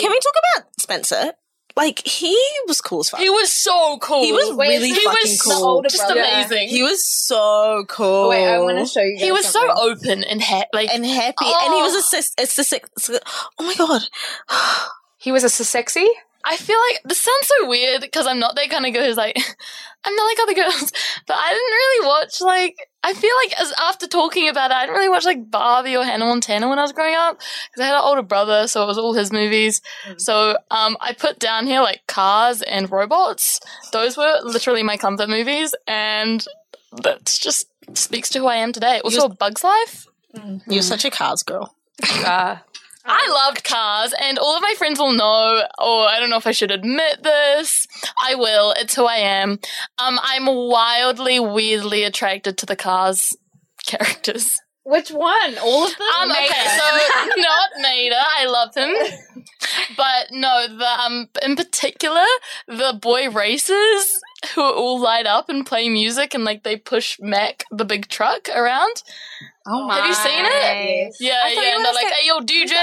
[0.00, 1.32] Can we talk about Spencer?
[1.76, 3.18] Like he was cool as fuck.
[3.20, 4.22] he was so cool.
[4.22, 5.82] He was really he fucking was cool.
[5.82, 6.20] so just brother.
[6.20, 6.68] amazing.
[6.68, 8.28] He was so cool.
[8.28, 9.16] Wait, I want to show you.
[9.16, 11.98] Guys He was so open and ha- like and happy, and he was Oh.
[11.98, 12.32] a sis.
[12.38, 13.10] It's the six.
[13.58, 14.02] Oh my god.
[15.18, 16.06] he was a sexy.
[16.44, 19.16] I feel like this sounds so weird because I'm not that kind of girl who's
[19.16, 19.36] like
[20.06, 20.92] I'm not like other girls,
[21.26, 24.82] but I didn't really watch like I feel like as after talking about it, I
[24.82, 27.86] didn't really watch like Barbie or Hannah Montana when I was growing up because I
[27.86, 29.80] had an older brother, so it was all his movies.
[30.18, 33.60] So um, I put down here like Cars and Robots.
[33.92, 36.44] Those were literally my comfort movies, and
[37.02, 39.00] that just speaks to who I am today.
[39.04, 40.06] Also, Bugs Life.
[40.66, 41.74] You're such a Cars girl.
[42.02, 42.56] Uh,
[43.06, 46.46] I loved cars, and all of my friends will know, or I don't know if
[46.46, 47.86] I should admit this.
[48.22, 48.72] I will.
[48.76, 49.58] It's who I am.
[49.98, 53.36] Um, I'm wildly, weirdly attracted to the cars
[53.86, 54.58] characters.
[54.84, 55.58] Which one?
[55.62, 56.06] All of them?
[56.20, 56.98] Um, okay, so
[57.36, 58.16] not Mater.
[58.16, 58.94] I love him,
[59.96, 62.24] but no, the um, in particular,
[62.68, 64.20] the boy racers
[64.54, 68.48] who all light up and play music and like they push Mac the big truck
[68.54, 69.02] around.
[69.66, 69.96] oh my!
[69.96, 71.16] Have you seen it?
[71.20, 72.74] Yeah, yeah, and they're like, "Hey, yo, DJ."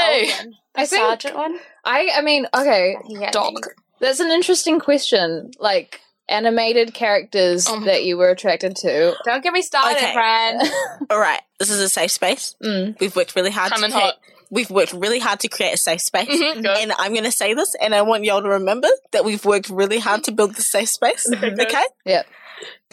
[0.76, 1.60] I The think sergeant one.
[1.84, 2.10] I.
[2.16, 3.32] I mean, okay, Yeah.
[3.32, 3.54] Doc.
[4.00, 5.52] that's an interesting question.
[5.60, 9.14] Like animated characters Oh that you were attracted to.
[9.26, 10.14] Don't get me started, Okay.
[10.14, 10.62] friend.
[11.10, 12.56] All right, this is a safe space.
[12.64, 12.98] Mm.
[13.02, 14.04] We've worked really hard Coming to create.
[14.06, 14.16] hot.
[14.52, 16.28] We've worked really hard to create a safe space.
[16.30, 16.66] Mhm.
[16.84, 19.70] And I'm going to say this, and I want y'all to remember that we've worked
[19.70, 21.26] really hard to build the safe space.
[21.44, 21.86] okay?
[22.06, 22.24] Yeah.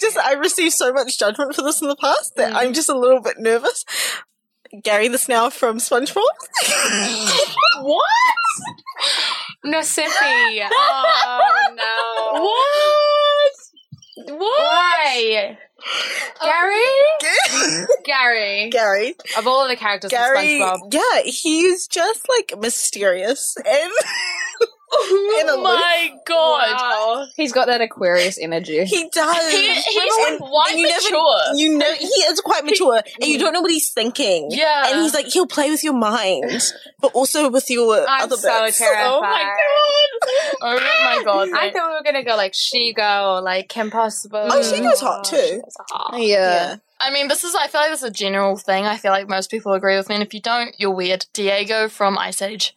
[0.01, 2.97] Just, I received so much judgment for this in the past that I'm just a
[2.97, 3.85] little bit nervous.
[4.83, 6.23] Gary the Snail from SpongeBob.
[7.81, 8.05] What?
[9.65, 10.69] No, Simpy.
[10.73, 12.43] Oh no.
[14.27, 14.39] What?
[14.39, 15.59] Why?
[16.43, 17.87] Gary?
[18.05, 18.71] Gary.
[18.71, 19.15] Gary.
[19.37, 20.61] Of all of the characters in Gary.
[20.61, 20.93] SpongeBob.
[20.93, 23.93] Yeah, he's just like mysterious and.
[24.91, 25.65] and Oh aloof.
[25.65, 26.77] my god.
[26.77, 27.27] Wow.
[27.37, 28.85] He's got that Aquarius energy.
[28.85, 29.53] He does.
[29.53, 29.87] He, he's
[30.29, 31.41] And- quite and you never- mature.
[31.55, 34.49] You know, he is quite mature, and you don't know what he's thinking.
[34.51, 34.85] Yeah.
[34.89, 36.51] and he's like, he'll play with your mind,
[37.01, 38.81] but also with your I'm other so bits.
[38.81, 39.05] Oh terrified.
[39.17, 40.59] oh my god.
[40.63, 40.75] Oh
[41.05, 41.49] my god.
[41.49, 41.73] I mate.
[41.75, 44.47] thought we were gonna go like Shego, or like Kim Possible.
[44.51, 45.37] Oh, Shego's hot, oh, too.
[45.63, 46.15] Shego's hot.
[46.21, 46.77] yeah.
[47.01, 48.85] I mean, this is, I feel like this is a general thing.
[48.85, 50.17] I feel like most people agree with me.
[50.17, 51.27] And if you don't, you're weird.
[51.33, 52.75] Diego from Ice Age.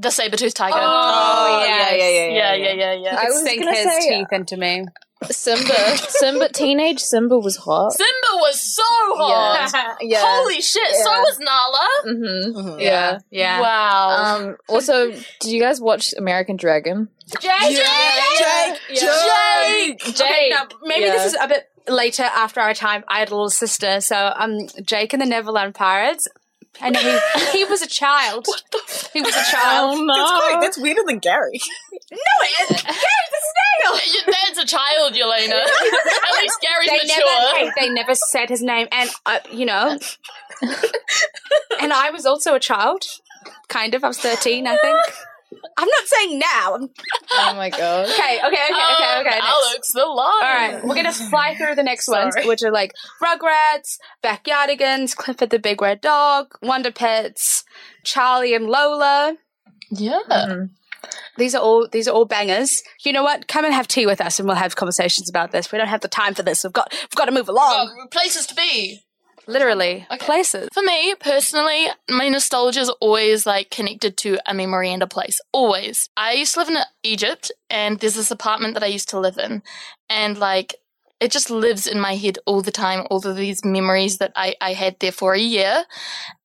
[0.00, 0.76] The saber-toothed tiger.
[0.78, 1.98] Oh, yeah, yes.
[1.98, 3.20] yeah, yeah, yeah, yeah, yeah, yeah.
[3.20, 4.84] I was sink gonna his say- teeth into me.
[5.28, 5.74] Simba.
[5.96, 6.48] Simba.
[6.50, 7.92] Teenage Simba was hot.
[7.92, 9.96] Simba was so hot.
[10.00, 10.20] Yeah.
[10.24, 10.94] Holy shit.
[10.94, 11.20] So Yeah.
[11.22, 11.88] was Nala.
[12.06, 12.58] Mm-hmm.
[12.60, 12.80] Mhm.
[12.80, 13.18] Yeah.
[13.28, 13.60] Yeah.
[13.60, 14.36] Wow.
[14.36, 14.56] Um.
[14.68, 17.08] Also, did you guys watch American Dragon?
[17.40, 17.50] Jake!
[17.62, 17.76] Jake,
[18.38, 19.98] Jake, Jake!
[19.98, 20.20] Jake.
[20.22, 21.12] Okay, now, maybe Yeah.
[21.14, 24.00] this is a bit later after our time, I had a little sister.
[24.00, 26.28] So um, Jake and the Neverland Pirates.
[26.80, 28.46] I know he, he was a child.
[29.12, 29.98] He was a child.
[30.08, 30.60] That's quick.
[30.60, 31.60] That's weirder than Gary.
[32.10, 34.14] No, it, Gary's a snail.
[34.14, 35.60] Your dad's a child, Yelena.
[35.62, 37.26] At least Gary's They mature.
[37.26, 39.98] never, hey, they never said his name, and uh, you know,
[41.80, 43.02] and I was also a child,
[43.68, 44.04] kind of.
[44.04, 44.98] I was thirteen, I think.
[45.76, 46.74] I'm not saying now.
[46.74, 46.88] I'm,
[47.32, 48.08] Oh my god.
[48.10, 49.30] okay, okay, okay, okay, Um, okay.
[49.30, 49.46] next.
[49.46, 50.08] Alex, the lion.
[50.16, 55.50] All right, we're gonna fly through the next ones, which are like Rugrats, Backyardigans, Clifford
[55.50, 57.64] the Big Red Dog, Wonder Pets,
[58.04, 59.36] Charlie and Lola.
[59.90, 60.20] Yeah.
[60.30, 60.64] Mm-hmm.
[61.36, 62.82] These are all these are all bangers.
[63.04, 63.46] You know what?
[63.48, 65.70] Come and have tea with us, and we'll have conversations about this.
[65.70, 66.64] We don't have the time for this.
[66.64, 67.94] We've got we've got to move along.
[67.96, 69.00] Oh, places to be.
[69.48, 70.26] Literally, Okay.
[70.26, 70.68] places.
[70.74, 75.40] For me, personally, my nostalgia is always like connected to a memory and a place.
[75.52, 76.10] Always.
[76.18, 79.38] I used to live in Egypt and there's this apartment that I used to live
[79.38, 79.62] in.
[80.10, 80.74] And like,
[81.20, 84.54] it just lives in my head all the time, all of these memories that I,
[84.60, 85.84] I had there for a year.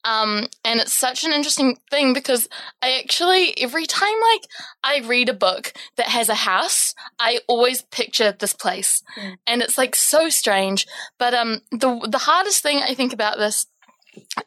[0.04, 2.50] Um, and it's such an interesting thing because
[2.82, 4.42] I actually, every time like
[4.84, 9.02] I read a book that has a house, I always picture this place.
[9.48, 10.88] And it's like so strange.
[11.18, 13.68] But um, the the hardest thing I think about this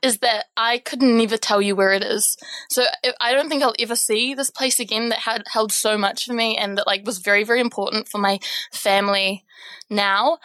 [0.03, 2.37] is that I could never tell you where it is.
[2.69, 5.97] So I- I don't think I'll ever see this place again that had held so
[5.97, 8.39] much for me and that like was very very important for my
[8.73, 9.45] family.
[9.89, 10.39] Now,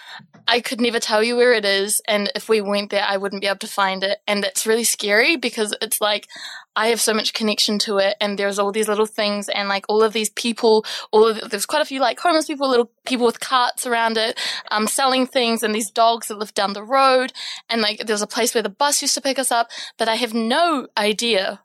[0.48, 3.42] I could never tell you where it is, and if we went there, I wouldn't
[3.42, 6.28] be able to find it, and that's really scary because it's like
[6.76, 9.86] I have so much connection to it, and there's all these little things, and like
[9.90, 13.26] all of these people, all of there's quite a few like homeless people, little people
[13.26, 17.34] with carts around it, um, selling things, and these dogs that live down the road,
[17.70, 20.16] and like there's a place where the bus used to pick us up, but I
[20.16, 21.62] have no idea,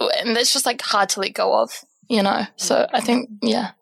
[0.00, 2.46] and that's just like hard to let go of, you know.
[2.56, 3.72] So I think, yeah,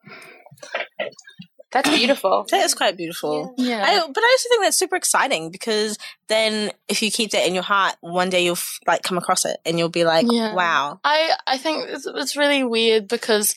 [1.72, 2.46] That's beautiful.
[2.50, 3.54] That is quite beautiful.
[3.56, 3.82] yeah.
[3.84, 7.54] I, but I also think that's super exciting because then if you keep that in
[7.54, 10.54] your heart, one day you'll f- like come across it and you'll be like, Yeah.
[10.54, 11.00] wow.
[11.04, 13.54] I I think it's, it's really weird because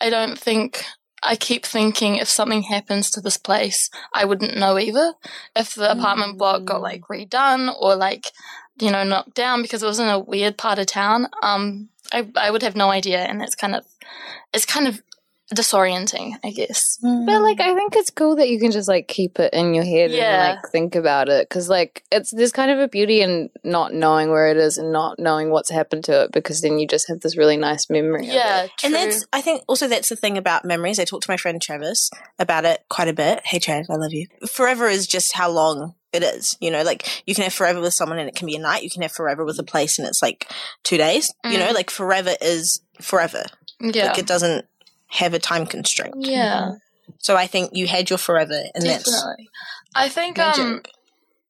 [0.00, 0.84] I don't think
[1.22, 5.14] I keep thinking if something happens to this place, I wouldn't know either.
[5.54, 8.32] If the apartment block got like redone or like
[8.80, 12.26] you know knocked down because it was in a weird part of town, um, I
[12.34, 13.84] I would have no idea, and it's kind of
[14.52, 15.00] it's kind of
[15.54, 16.98] disorienting, I guess.
[17.02, 19.84] But like, I think it's cool that you can just like keep it in your
[19.84, 20.50] head Yeah.
[20.52, 23.92] and like think about it because like it's there's kind of a beauty in not
[23.92, 27.08] knowing where it is and not knowing what's happened to it because then you just
[27.08, 28.28] have this really nice memory.
[28.28, 28.70] of Yeah, it.
[28.84, 30.98] And that's, I think also that's the thing about memories.
[30.98, 33.40] I talked to my friend Travis about it quite a bit.
[33.44, 34.26] Hey, Trav, I love you.
[34.50, 36.56] Forever is just how long it is.
[36.60, 38.82] You know, like you can have forever with someone and it can be a night.
[38.82, 40.50] You can have forever with a place and it's like
[40.84, 41.32] two days.
[41.44, 41.74] You know, Mm.
[41.74, 43.44] like forever is forever.
[43.80, 44.66] yeah, Like it doesn't
[45.12, 46.14] have a time constraint.
[46.18, 46.72] yeah.
[47.18, 49.24] So I think you had your forever and that's
[49.94, 50.64] I think magic.
[50.64, 50.82] um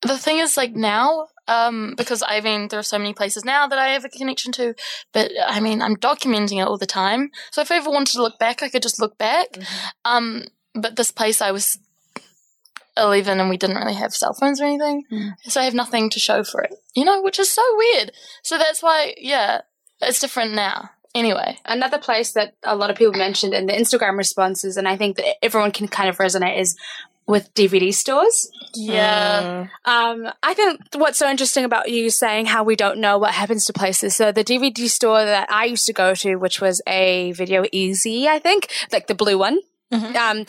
[0.02, 3.68] the thing is like now um because I mean there are so many places now
[3.68, 4.74] that I have a connection to
[5.12, 7.30] but I mean I'm documenting it all the time.
[7.52, 9.46] So if I ever wanted to look back I could just look back.
[10.04, 10.44] Um
[10.74, 11.78] but this place I was
[12.96, 15.04] 11 and we didn't really have cell phones or anything
[15.44, 18.10] so I have nothing to show for it you know which is so weird.
[18.42, 19.60] So that's why yeah
[20.00, 24.16] it's different now anyway Another place that a lot of people mentioned in the Instagram
[24.16, 26.76] responses, and I think that everyone can kind of resonate, is
[27.26, 28.50] with DVD stores.
[28.74, 29.68] yeah Mm.
[29.84, 33.64] Um, I think what's so interesting about you saying how we don't know what happens
[33.66, 34.16] to places.
[34.16, 38.26] So the DVD store that I used to go to, which was a Video Ezy,
[38.26, 39.60] I think, like the blue one.
[40.16, 40.46] Um,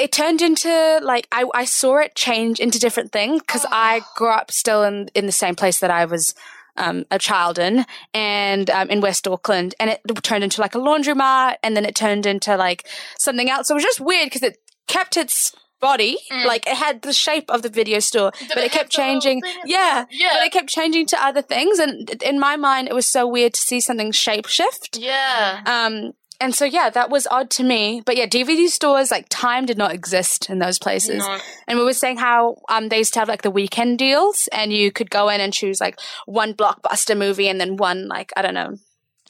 [0.00, 4.30] it turned into like I, I saw it change into different things because I grew
[4.30, 6.34] up still in in the same place that I was
[6.80, 10.78] um, a child in and um, in West Auckland, and it turned into like a
[10.78, 12.86] laundromat, and then it turned into like
[13.18, 13.68] something else.
[13.68, 14.56] So it was just weird because it
[14.88, 18.72] kept its body like it had the shape of the video store, but it it
[18.72, 19.40] kept have the little changing.
[19.40, 20.28] thing at the Yeah, Yeah.
[20.34, 23.54] but it kept changing to other things, and in my mind, it was so weird
[23.54, 24.98] to see something shape shift.
[24.98, 28.02] yeah Um, and so yeah, that was odd to me.
[28.04, 31.18] But yeah, DVD stores like time did not exist in those places.
[31.26, 31.38] No.
[31.68, 34.72] And we were saying how um they used to have like the weekend deals, and
[34.72, 38.42] you could go in and choose like one blockbuster movie and then one like I
[38.42, 38.76] don't know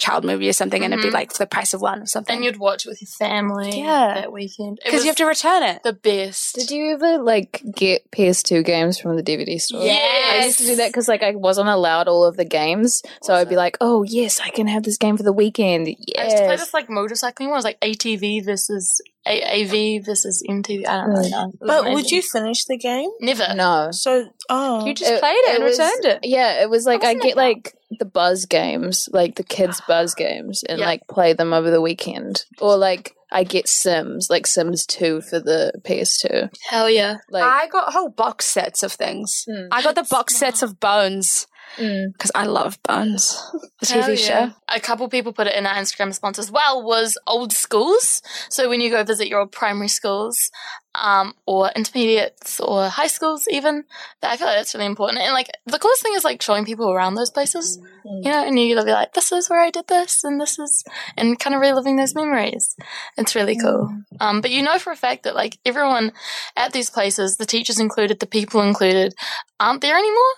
[0.00, 1.14] child movie or something, and it'd be Mhm.
[1.14, 2.34] like for the price of one or something.
[2.36, 4.14] and you'd watch it with your family Yeah.
[4.14, 5.82] that weekend because you have to return it.
[5.84, 9.84] the best Did you ever like get PS2 games from the DVD store?
[9.84, 10.42] Yes.
[10.42, 13.34] I used to do that because like I wasn't allowed all of the games, so
[13.34, 15.96] I'd be like, "Oh yes, I can have this game for the weekend." Yes.
[16.18, 17.50] I used to play this like motorcycling one.
[17.50, 20.86] It was like ATV versus A- AV versus MTV.
[20.86, 21.50] I don't really know.
[21.52, 23.10] It was But would you finish the game?
[23.20, 23.54] never?
[23.54, 23.88] No.
[23.92, 24.84] So, oh.
[24.86, 26.18] You just played it, and was- returned it.
[26.24, 29.80] Yeah, it was like I wasn't get it like the buzz games, like the kids'
[29.88, 30.86] buzz games, and Yeah.
[30.86, 32.44] like play them over the weekend.
[32.60, 36.50] Or like I get Sims, like Sims Two for the PS2.
[36.68, 37.18] Hell yeah!
[37.30, 39.44] Like I got whole box sets of things.
[39.48, 39.68] Mm.
[39.70, 42.12] I got the box sets of Bones Mm.
[42.12, 43.40] because I love Bones,
[43.80, 44.48] the Hell TV yeah.
[44.48, 44.54] show.
[44.68, 46.82] A couple people put it in our Instagram response as well.
[46.82, 48.22] Was old schools.
[48.48, 50.50] So when you go visit your old primary schools,
[50.94, 53.84] um, or intermediates or high schools, even
[54.20, 55.20] that I feel like that's really important.
[55.20, 58.24] And like the coolest thing is like showing people around those places, Mm.
[58.24, 60.58] you know, and you're gonna be like, this is where I did this, and this
[60.58, 60.84] is,
[61.16, 62.74] and kind of reliving those memories.
[63.16, 63.94] It's really cool.
[64.20, 66.12] Um, but you know for a fact that like everyone
[66.56, 69.14] at these places, the teachers included, the people included,
[69.60, 70.32] aren't there anymore.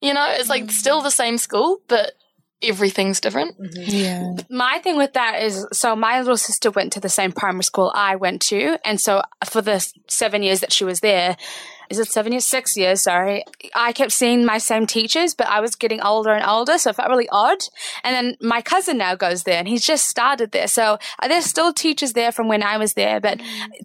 [0.00, 0.70] You know, it's like mm.
[0.70, 2.12] still the same school, but
[2.62, 3.60] everything's different.
[3.60, 3.82] Mm-hmm.
[3.86, 4.32] yeah.
[4.50, 7.92] My thing with that is, so my little sister went to the same primary school
[7.94, 11.36] I went to, and so for the seven years that she was there,
[11.90, 12.46] is it seven years?
[12.46, 13.44] Six years, sorry.
[13.74, 16.96] I kept seeing my same teachers, but I was getting older and older, so it
[16.96, 17.58] felt really odd.
[18.04, 20.68] And then my cousin now goes there, and he's just started there.
[20.68, 23.40] So uh, there's still teachers there from when I was there, but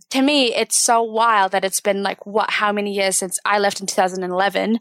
[0.10, 3.60] to me, it's so wild that it's been like, what, how many years since I
[3.60, 4.80] left in 2011?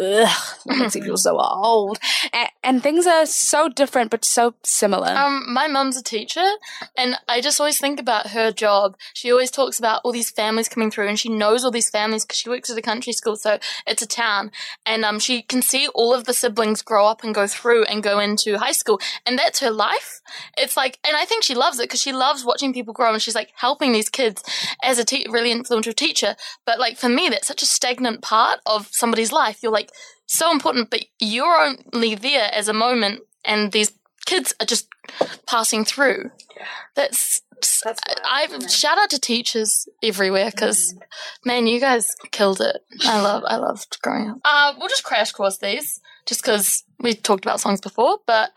[0.00, 1.98] Ugh, makes me feel so old.
[2.32, 5.08] And, and things are so different, but so similar.
[5.08, 6.46] Um, my mum's a teacher,
[6.96, 8.96] and I just always think about her job.
[9.14, 12.24] She always talks about all these families coming through, and she knows all these families
[12.24, 14.50] because she works at a country school, so it's a town.
[14.84, 18.02] And um, she can see all of the siblings grow up and go through and
[18.02, 20.20] go into high school, and that's her life.
[20.58, 23.22] It's like, and I think she loves it because she loves watching people grow, and
[23.22, 24.42] she's like helping these kids
[24.82, 26.34] as a te- really influential teacher.
[26.66, 29.60] But like for me, that's such a stagnant part of somebody's life.
[29.62, 29.90] You're like
[30.26, 33.92] so important, but you're only there as a moment, and these
[34.26, 34.88] kids are just
[35.46, 36.30] passing through.
[36.94, 37.42] That's,
[37.86, 40.94] I, I shout out to teachers everywhere because
[41.44, 42.82] man, you guys killed it.
[43.04, 44.38] I love I loved growing up.
[44.44, 48.50] Uh, we'll just crash course these just because we talked about songs before, but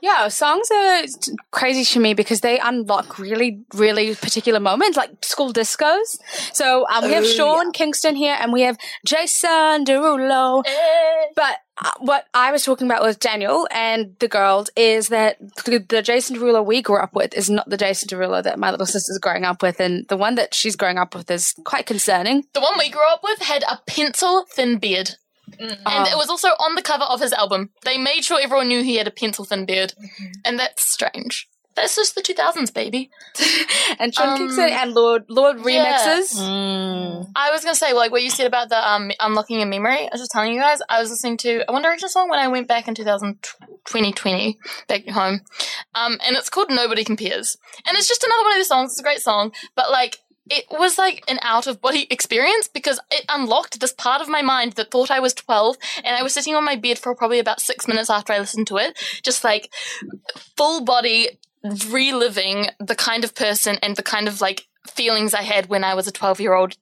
[0.00, 1.02] Yeah, songs are
[1.50, 6.16] crazy to me because they unlock really, really particular moments, like school discos.
[6.52, 10.64] So um, we have Oh, Sean Kingston here, and we have Jason Derulo.
[11.34, 15.84] But uh, what I was talking about with Daniel and the girls is that the,
[15.86, 18.86] the Jason Derulo we grew up with is not the Jason Derulo that my little
[18.86, 22.44] sister's growing up with, and the one that she's growing up with is quite concerning.
[22.54, 25.16] the one we grew up with had a pencil thin beard.
[25.58, 26.04] And Oh.
[26.10, 27.70] it was also on the cover of his album.
[27.84, 29.94] They made sure everyone knew he had a pencil thin beard.
[30.44, 31.48] And that's strange.
[31.74, 33.10] That's just the 2000s, baby.
[33.98, 35.98] and Sean Um, Kingston and Lorde Lorde yeah.
[35.98, 36.34] remixes.
[36.38, 37.30] Mm.
[37.36, 39.98] I was gonna say, like what you said about the um unlocking a memory.
[40.06, 42.38] I was just telling you guys, I was listening to a One Direction song when
[42.38, 43.42] I went back in 2000,
[43.84, 45.42] 2020 back home,
[45.94, 48.92] um, and it's called Nobody Compares, and it's just another one of the songs.
[48.92, 50.18] It's a great song, but like.
[50.48, 54.42] It was like an out of body experience because it unlocked this part of my
[54.42, 57.38] mind that thought I was 12 and I was sitting on my bed for probably
[57.38, 59.72] about six minutes after I listened to it, just like
[60.56, 61.38] full body
[61.88, 65.94] reliving the kind of person and the kind of like feelings I had when I
[65.94, 66.76] was a 12 year old.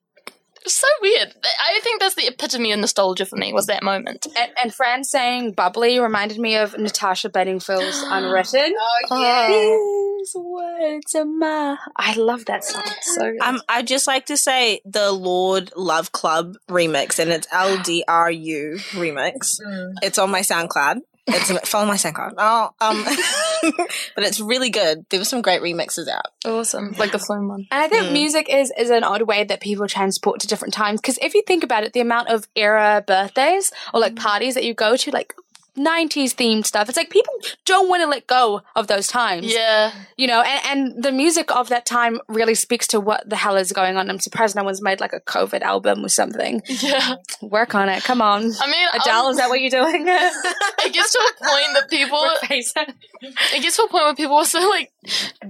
[0.66, 1.34] So weird.
[1.44, 4.26] I think that's the epitome of nostalgia for me was that moment.
[4.38, 8.74] And, and Fran saying bubbly reminded me of Natasha Bedingfield's Unwritten.
[9.10, 9.20] Oh.
[9.22, 9.48] yeah.
[9.48, 11.76] These words are my.
[11.96, 12.82] I love that song.
[12.86, 13.40] It's so good.
[13.42, 19.60] Um, I'd just like to say the Lorde Love Club remix, and it's LDRU remix.
[20.02, 21.00] It's on my SoundCloud.
[21.26, 22.34] It's follow my SoundCloud.
[22.38, 23.04] Oh, um,
[24.14, 25.04] but it's really good.
[25.10, 26.26] There were some great remixes out.
[26.44, 26.94] Awesome.
[26.98, 27.66] Like the Flume one.
[27.70, 28.12] And I think Mm.
[28.12, 31.00] music is, is an odd way that people transport to different times.
[31.00, 34.64] Because if you think about it, the amount of era birthdays or like parties that
[34.64, 35.34] you go to, like
[35.76, 37.32] 90s themed stuff, it's like people
[37.64, 39.52] don't want to let go of those times.
[39.52, 39.92] Yeah.
[40.16, 43.56] You know, and, and the music of that time really speaks to what the hell
[43.56, 44.08] is going on.
[44.08, 46.62] I'm surprised no one's made like a COVID album or something.
[46.68, 47.16] Yeah.
[47.42, 48.04] Work on it.
[48.04, 48.42] Come on.
[48.60, 50.04] I mean, Adele, um, is that what you're doing?
[50.08, 54.44] it gets to a point that people, it gets to a point where people are
[54.44, 54.92] so like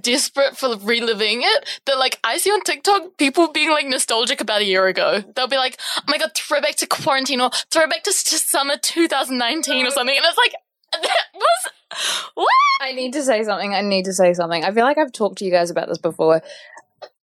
[0.00, 4.60] desperate for reliving it that like I see on TikTok people being like nostalgic about
[4.60, 5.22] a year ago.
[5.34, 9.86] They'll be like, oh my god, throwback to quarantine or throwback to, to summer 2019
[9.86, 10.13] or something.
[10.16, 10.54] And it's like,
[11.02, 12.48] that was, what?
[12.80, 13.72] I need to say something.
[13.74, 14.64] I need to say something.
[14.64, 16.42] I feel like I've talked to you guys about this before.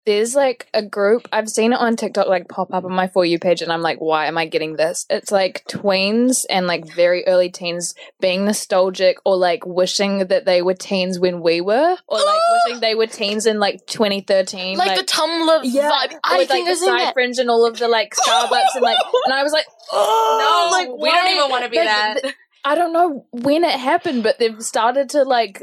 [0.04, 3.24] There's like a group, I've seen it on TikTok like pop up on my For
[3.24, 5.06] You page, and I'm like, why am I getting this?
[5.08, 10.60] It's like tweens and like very early teens being nostalgic or like wishing that they
[10.60, 14.76] were teens when we were, or like wishing they were teens in like 2013.
[14.76, 16.18] Like, the Tumblr yeah, vibe.
[16.24, 18.74] I with, think like I've the seen side fringe and all of the like Starbucks
[18.74, 21.86] and like, and I was like, no, like, we don't even want to be Like,
[21.86, 22.22] that.
[22.22, 25.62] th- I don't know when it happened, but they've started to like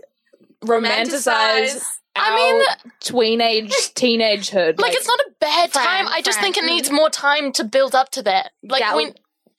[0.63, 1.85] romanticize Romanticize.
[2.15, 2.61] I mean,
[2.99, 4.79] teenage teenagehood.
[4.79, 6.07] like, it's not a bad Fran, time.
[6.09, 6.53] I just Fran.
[6.53, 8.51] think it needs more time to build up to that.
[8.63, 9.13] Like Gal- we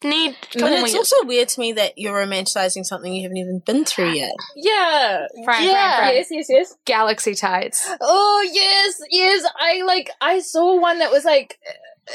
[0.05, 0.37] need.
[0.55, 4.11] But it's also weird to me that you're romanticizing something you haven't even been through
[4.11, 4.33] yet.
[4.57, 5.27] yeah.
[5.45, 5.73] Fran, Yeah.
[5.73, 6.15] Fran, Fran.
[6.17, 6.77] Yes, yes, yes.
[6.85, 7.89] Galaxy tights.
[8.01, 9.45] Oh yes, yes.
[9.59, 10.11] I like.
[10.21, 11.59] I saw one that was like.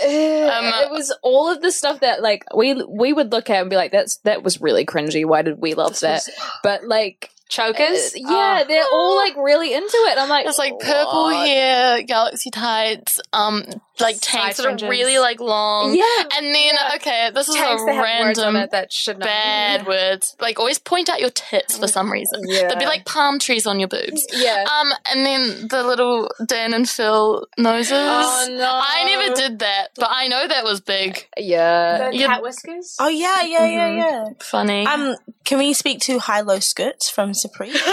[0.03, 3.69] Uh, it was all of the stuff that like we we would look at and
[3.69, 5.25] be like that's that was really cringy.
[5.25, 6.27] Why did we love that?
[6.63, 8.13] but like Chokers.
[8.15, 8.65] uh, yeah Oh.
[8.67, 11.47] they're all like really into it i'm like It's like purple what?
[11.47, 13.63] hair, galaxy tights, um,
[13.99, 15.95] like Side tanks that are really like long.
[15.95, 16.03] yeah
[16.37, 19.25] And then, okay, this is Tanks a that have words random that should not.
[19.27, 20.35] bad words.
[20.41, 22.41] Like, always point out your tits for some reason.
[22.45, 24.25] yeah There'd be like palm trees on your boobs.
[24.33, 27.91] yeah Um, and then the little Dan and Phil noses.
[27.93, 31.27] oh no I never did that, but I know that was big.
[31.37, 32.97] yeah The You- cat whiskers.
[32.99, 33.97] Oh yeah, yeah, yeah, Mhm.
[33.97, 34.25] yeah.
[34.41, 34.85] Funny.
[34.85, 35.15] Um,
[35.45, 37.75] can we speak to high low skirts from Supreme?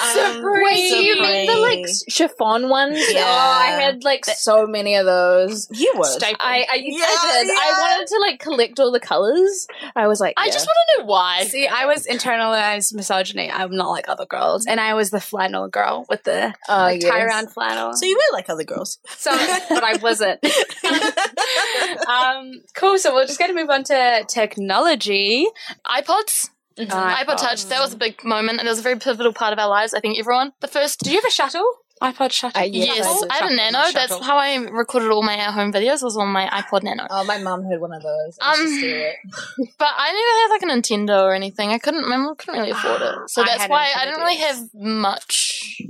[0.00, 2.98] Um, Wait, you mean the like chiffon ones?
[3.10, 3.22] Yeah.
[3.22, 5.68] Oh, I had like so many of those.
[5.70, 6.06] You were.
[6.22, 7.48] I I, Yeah, I did.
[7.48, 7.54] yeah.
[7.58, 9.66] I wanted to like collect all the colors.
[9.94, 10.52] I was like, I yeah.
[10.52, 11.44] just want to know why.
[11.44, 13.50] See, I was internalized misogyny.
[13.50, 17.00] I'm not like other girls, and I was the flannel girl with the oh like,
[17.02, 17.26] tie yes.
[17.26, 17.92] around flannel.
[17.94, 18.98] So you were like other girls.
[19.18, 19.30] So,
[19.68, 20.40] but I wasn't.
[22.08, 22.98] um, cool.
[22.98, 25.46] So we're just going to move on to technology.
[25.86, 26.50] iPods.
[26.88, 27.66] Uh, iPod Touch.
[27.66, 29.94] That was a big moment, and it was a very pivotal part of our lives.
[29.94, 30.52] I think everyone.
[30.60, 31.00] The first.
[31.00, 31.64] Do you have a shuttle?
[32.00, 32.62] iPod shuttle.
[32.62, 33.26] Uh, yes, Yes, I do.
[33.30, 33.92] I have a Shuttle, Nano.
[33.92, 36.02] That's how I recorded all my at-home videos.
[36.02, 37.06] Was on my iPod Nano.
[37.10, 38.38] Oh, my mum had one of those.
[38.40, 39.66] I Um.
[39.78, 41.70] But I never had like a Nintendo or anything.
[41.70, 42.08] I couldn't.
[42.08, 44.74] My mom couldn't really afford it, so that's had why Nintendo I didn't really have
[44.74, 45.82] much.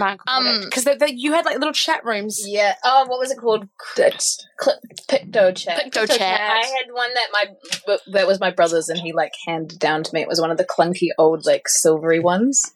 [0.00, 2.42] Um, Um, because you had like little chat rooms.
[2.46, 2.74] Yeah.
[2.84, 3.68] Oh, what was it called?
[3.96, 5.92] It's Cl- PictoChat.
[5.92, 6.40] Picto Chat.
[6.40, 10.14] I had one that my that was my brother's, and he like handed down to
[10.14, 10.22] me.
[10.22, 12.72] It was one of the clunky old like silvery ones.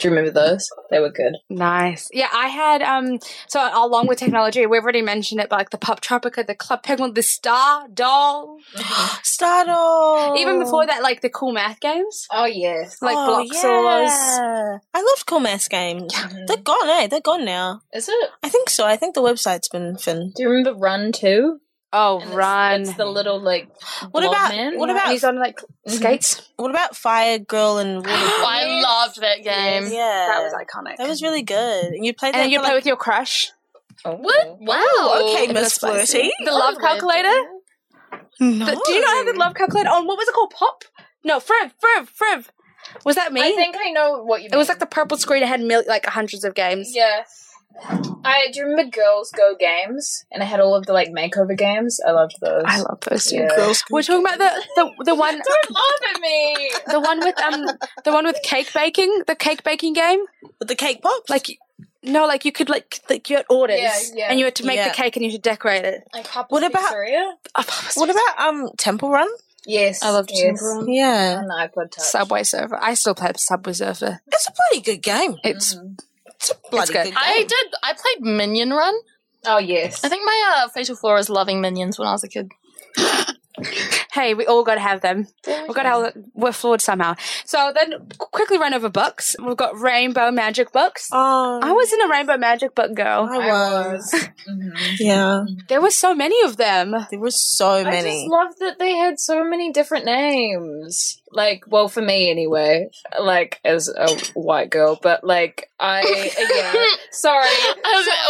[0.00, 0.68] Do you remember those?
[0.90, 1.36] They were good.
[1.48, 2.08] Nice.
[2.12, 3.18] Yeah, I had um.
[3.48, 7.14] So along with technology, we've already mentioned it, but like the Poptropica, the Club Penguin,
[7.14, 8.56] the Stardoll.
[9.22, 10.38] Stardoll.
[10.38, 13.00] Even before that, like the cool math games, Oh yes.
[13.02, 14.08] like Oh, block solos.
[14.10, 14.78] yeah.
[14.94, 16.12] I loved Cool math games.
[16.46, 17.06] They're gone, eh?
[17.06, 17.82] They're gone now.
[17.92, 18.30] Is it?
[18.42, 18.86] I think so.
[18.86, 20.34] I think the website's been finned.
[20.34, 21.60] Do you remember Run Two?
[21.92, 22.80] Oh, And it's- run!
[22.82, 23.68] It's, the little like.
[24.12, 24.78] What about man?
[24.78, 25.92] what about He's on like Mhm.
[25.96, 26.48] skates.
[26.56, 28.16] what about Fire Girl and Water Girl?
[28.46, 29.84] I loved that game.
[29.92, 30.96] yeah, That was iconic.
[30.98, 31.84] that was really good.
[31.86, 32.42] And you played that.
[32.42, 33.50] and you play like, with your crush.
[34.04, 34.12] Oh.
[34.14, 34.60] What?
[34.60, 34.76] Wow.
[34.80, 36.08] Oh, okay, That's Miss.
[36.08, 36.30] Flirty.
[36.44, 37.34] The love Oh, calculator.
[38.40, 38.64] No.
[38.66, 39.90] The- do you not have the love calculator?
[39.92, 40.50] Oh, what was it called?
[40.56, 40.84] Pop?
[41.24, 42.46] No, Friv, Friv, Friv.
[43.04, 43.42] Was that me?
[43.42, 44.48] I think I know what you.
[44.50, 45.42] it was like the purple screen.
[45.42, 46.92] It had mil- like hundreds of games.
[46.94, 47.24] Yeah.
[47.82, 51.56] I do you remember Girls Go Games, and I had all of the like makeover
[51.56, 51.98] games.
[52.06, 52.64] I loved those.
[52.66, 53.36] I love those two.
[53.36, 53.48] Yeah.
[53.56, 56.70] Girls We're talking about the the, the one Don't laugh at me.
[56.90, 57.66] the one with um
[58.04, 60.20] the one with cake baking the cake baking game.
[60.58, 61.30] with the cake pops.
[61.30, 61.46] Like
[62.02, 64.26] no, like you could like like you had orders Yeah, yeah.
[64.30, 64.88] and you had to make Yeah.
[64.88, 66.02] the cake and you had to decorate it.
[66.12, 67.32] Like Papa What about- Pizzeria?
[67.54, 69.28] Oh, what about um Temple Run?
[69.66, 70.42] Yes, I loved yes.
[70.58, 70.88] Temple Run.
[70.90, 72.04] Yeah, on the iPod Touch.
[72.04, 72.78] Subway Surfer?
[72.80, 74.20] I still play Subway Surfer.
[74.26, 75.36] it's a bloody good game.
[75.44, 75.98] It's Mhm.
[76.42, 77.04] It's a bloody good.
[77.04, 77.14] good game.
[77.16, 77.74] I did.
[77.82, 78.94] I played Minion Run.
[79.46, 80.04] Oh yes.
[80.04, 82.50] I think my uh, facial flaw is loving minions when I was a kid.
[84.12, 85.26] hey, we all got to have them.
[85.46, 87.14] We've got to we're flawed somehow.
[87.44, 89.36] So then, quickly run over books.
[89.44, 91.08] We've got Rainbow Magic books.
[91.12, 93.28] Oh, I was in a Rainbow Magic book girl.
[93.30, 94.14] I was.
[94.48, 94.70] Mhm.
[94.98, 96.92] Yeah, There were so many of them.
[97.10, 97.88] there were so many.
[97.98, 98.20] I many.
[98.22, 101.20] just love that they had so many different names.
[101.32, 102.90] Like, well, for me anyway.
[103.20, 106.02] Like as a white girl, but like I,
[106.54, 106.96] yeah.
[107.12, 107.46] Sorry.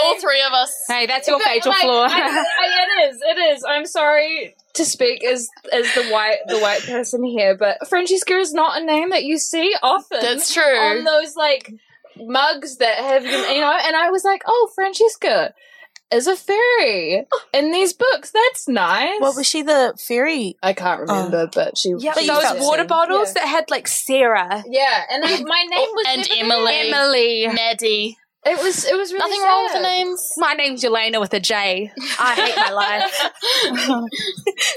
[0.04, 0.70] all three of us.
[0.88, 2.06] Hey, that's your But, fatal like, flaw.
[2.08, 3.20] I, I, it is.
[3.22, 3.64] It is.
[3.66, 8.52] I'm sorry to speak as as the white the white person here, but Francesca is
[8.52, 10.20] not a name that you see often.
[10.20, 10.62] That's true.
[10.62, 11.72] on those like
[12.16, 13.78] mugs that have you know.
[13.84, 15.54] And I was like, oh, Francesca
[16.12, 18.32] is a fairy in these books.
[18.32, 19.20] That's nice.
[19.20, 20.56] What was she the fairy?
[20.62, 21.14] I can't oh.
[21.14, 21.94] remember, but she.
[21.98, 22.88] yeah, But those felt water it.
[22.88, 23.42] bottles Yeah.
[23.42, 26.90] that had like Sarah, Yeah, and I, my name was and Emily.
[26.90, 27.46] Emily.
[27.54, 28.18] Maddie.
[28.44, 30.32] It was it was really Nothing wrong with the names.
[30.38, 31.92] My name's Yelena with a J.
[32.18, 33.30] I hate my life.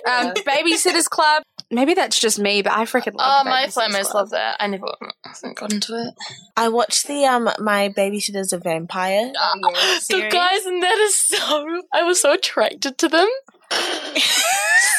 [0.06, 1.44] Um, Babysitters Club.
[1.72, 3.20] Maybe that's just me, but I freaking love.
[3.20, 4.14] Oh, love my Babysitters Club.
[4.16, 4.58] love that.
[4.60, 6.14] I never I haven't got into it.
[6.58, 9.32] I watched the um my babysitter's a vampire.
[9.32, 11.82] the guys in that is so.
[11.94, 13.28] I was so attracted to them.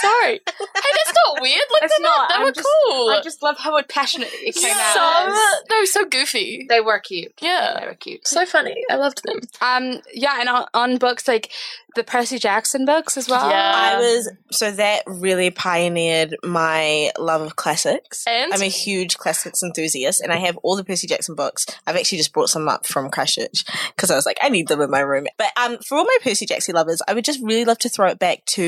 [0.00, 0.32] Sorry.
[0.34, 1.62] Hey, that's not weird.
[1.72, 2.18] Like It's they're not.
[2.18, 2.28] not.
[2.28, 3.08] They I'm were just- cool.
[3.10, 5.62] I just love how passionate it came so out.
[5.70, 6.66] they were so goofy.
[6.68, 7.32] They were cute.
[7.40, 7.78] Yeah.
[7.80, 8.26] They were cute.
[8.28, 8.84] so funny.
[8.90, 9.40] I loved them.
[9.62, 11.50] Um, yeah, and on, on books like
[11.96, 13.48] the Percy Jackson books as well.
[13.48, 13.72] Yeah.
[13.74, 18.24] I was so that really pioneered my love of classics.
[18.26, 18.52] And?
[18.52, 21.66] I'm a huge classics enthusiast, and I have all the Percy Jackson books.
[21.86, 23.64] I've actually just brought some up from Christchurch
[23.94, 25.26] because I was like, I need them in my room.
[25.38, 28.08] But um, for all my Percy Jackson lovers, I would just really love to throw
[28.08, 28.63] it back to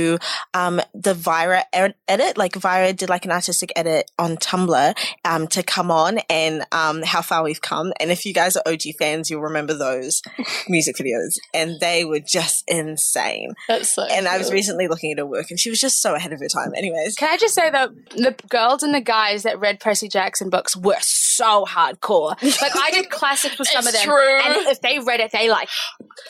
[0.54, 2.36] um the Vira ed- edit.
[2.36, 4.94] Like Vira did like an artistic edit on Tumblr
[5.24, 7.92] um to come on and um how far we've come.
[8.00, 10.22] And if you guys are OG fans, you'll remember those
[10.68, 13.52] music videos, and they were just insane.
[13.68, 14.04] That's so.
[14.04, 16.40] And I was recently looking at her work, and she was just so ahead of
[16.40, 16.72] her time.
[16.76, 20.50] Anyways, Can I just say that the girls and the guys that read Percy Jackson
[20.50, 22.30] books were so hardcore.
[22.60, 24.40] Like I did classics with some of them, true.
[24.40, 25.68] and if they read it, they like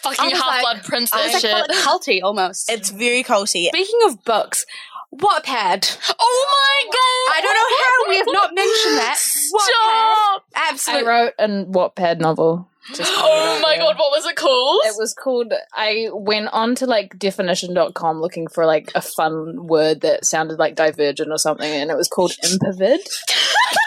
[0.03, 1.13] fucking Half like- Blood Prince.
[1.13, 1.53] I was like, shit.
[1.53, 2.71] like culty almost.
[2.71, 3.46] it's very culty.
[3.47, 4.67] Speaking of books,
[5.15, 6.15] Wattpad.
[6.19, 7.37] oh my god!
[7.37, 9.17] I don't know how we have not mentioned that.
[9.19, 10.43] Stop!
[10.43, 10.61] Wattpad.
[10.61, 11.09] I Absolutely.
[11.09, 12.69] wrote a Wattpad novel.
[12.95, 13.85] Just Oh my there.
[13.85, 13.99] god!
[13.99, 14.81] What was it called?
[14.85, 15.53] It was called.
[15.73, 20.75] I went on to like definition.com looking for like a fun word that sounded like
[20.77, 22.99] divergent or something, and it was called impervid.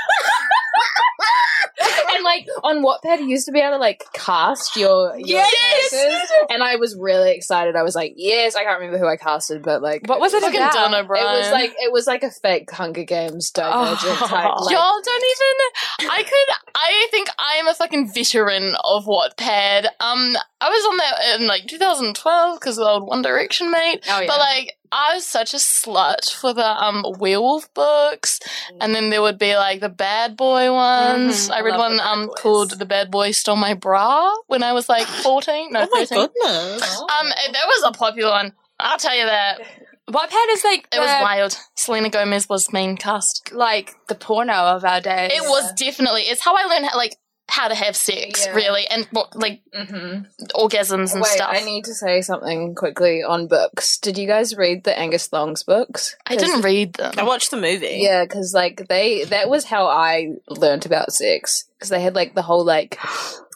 [2.20, 5.90] and like on Wattpad, you used to be able to like cast your, your Yes!
[5.92, 7.76] characters, and I was really excited.
[7.76, 10.42] I was like, yes, I can't remember who I casted, but like, What was it
[10.42, 10.74] Fucking about?
[10.76, 14.28] Dylan It was like it was like a fake Hunger Games divergent Oh.
[14.28, 14.60] type.
[14.62, 16.10] Like, Y'all don't even.
[16.12, 16.56] I could.
[16.76, 19.86] I think I am a fucking veteran of Wattpad.
[20.00, 24.06] Um, I was on that in like 2012 because of the old One Direction mate.
[24.10, 24.28] Oh, yeah.
[24.28, 28.40] But like, I was such a slut for the um werewolf books,
[28.82, 31.48] and then there would be like the bad boy ones.
[31.50, 31.52] Mhm.
[31.54, 34.74] I I read love one um called "The Bad Boy Stole My Bra" when I
[34.74, 35.72] was like 14.
[35.72, 36.18] No, oh my 13.
[36.28, 37.00] goodness!
[37.02, 38.54] Um, that was a popular one.
[38.80, 39.60] I'll tell you that.
[40.10, 41.56] Wattpad is like It was wild.
[41.76, 43.52] Selena Gomez was main cast.
[43.54, 45.32] like the porno of our days.
[45.36, 46.24] It was definitely.
[46.24, 47.16] It's how I learned how, like
[47.50, 48.54] how to have sex, Yeah.
[48.54, 50.26] really, and what like mhm.
[50.54, 51.50] orgasms and Wait, stuff.
[51.52, 53.98] I need to say something quickly on books.
[53.98, 56.16] Did you guys read the Angus Long's books?
[56.26, 57.14] I didn't read them.
[57.18, 58.00] I watched the movie.
[58.02, 62.36] Yeah, because like they that was how I learnt about sex because they had like
[62.36, 63.00] the whole like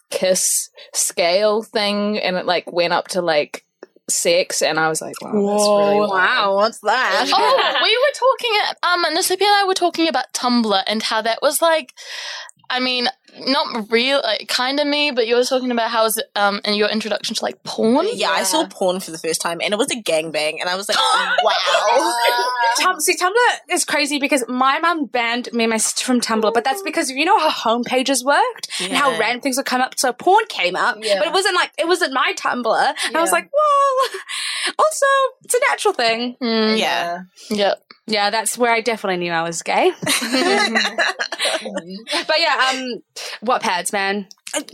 [0.10, 3.66] kiss scale thing, and it like went up to like
[4.10, 6.10] sex, and I was like, wow, that's really.
[6.10, 7.32] Wow, what's that?
[7.34, 8.52] oh, we were talking.
[8.70, 11.94] At, um, Nosiphi and I were talking about Tumblr and how that was like.
[12.70, 13.07] I mean,
[13.39, 16.59] not real, like, kind of me, but you were talking about how was it, um
[16.66, 18.07] in your introduction to like porn.
[18.14, 20.76] Yeah, I saw porn for the first time, and it was a gangbang, and I
[20.76, 20.97] was like,
[21.43, 22.14] wow.
[22.80, 23.34] Tum- see, Tumblr
[23.72, 27.09] is crazy because my mum banned me and my sister from Tumblr, but that's because
[27.11, 29.20] you know how home pages worked and how Yeah.
[29.20, 29.99] random things would come up.
[29.99, 31.20] So porn came up, Yeah.
[31.20, 32.93] but it wasn't like it wasn't my Tumblr.
[33.07, 33.34] And I was Yeah.
[33.34, 34.20] like, well,
[34.80, 35.05] also
[35.43, 36.36] it's a natural thing.
[36.41, 37.22] Mm, yeah.
[37.49, 37.83] Yep.
[38.06, 39.91] Yeah, that's where I definitely knew I was gay.
[40.01, 40.06] but
[42.38, 43.01] yeah, um,
[43.45, 44.28] Wattpads, man.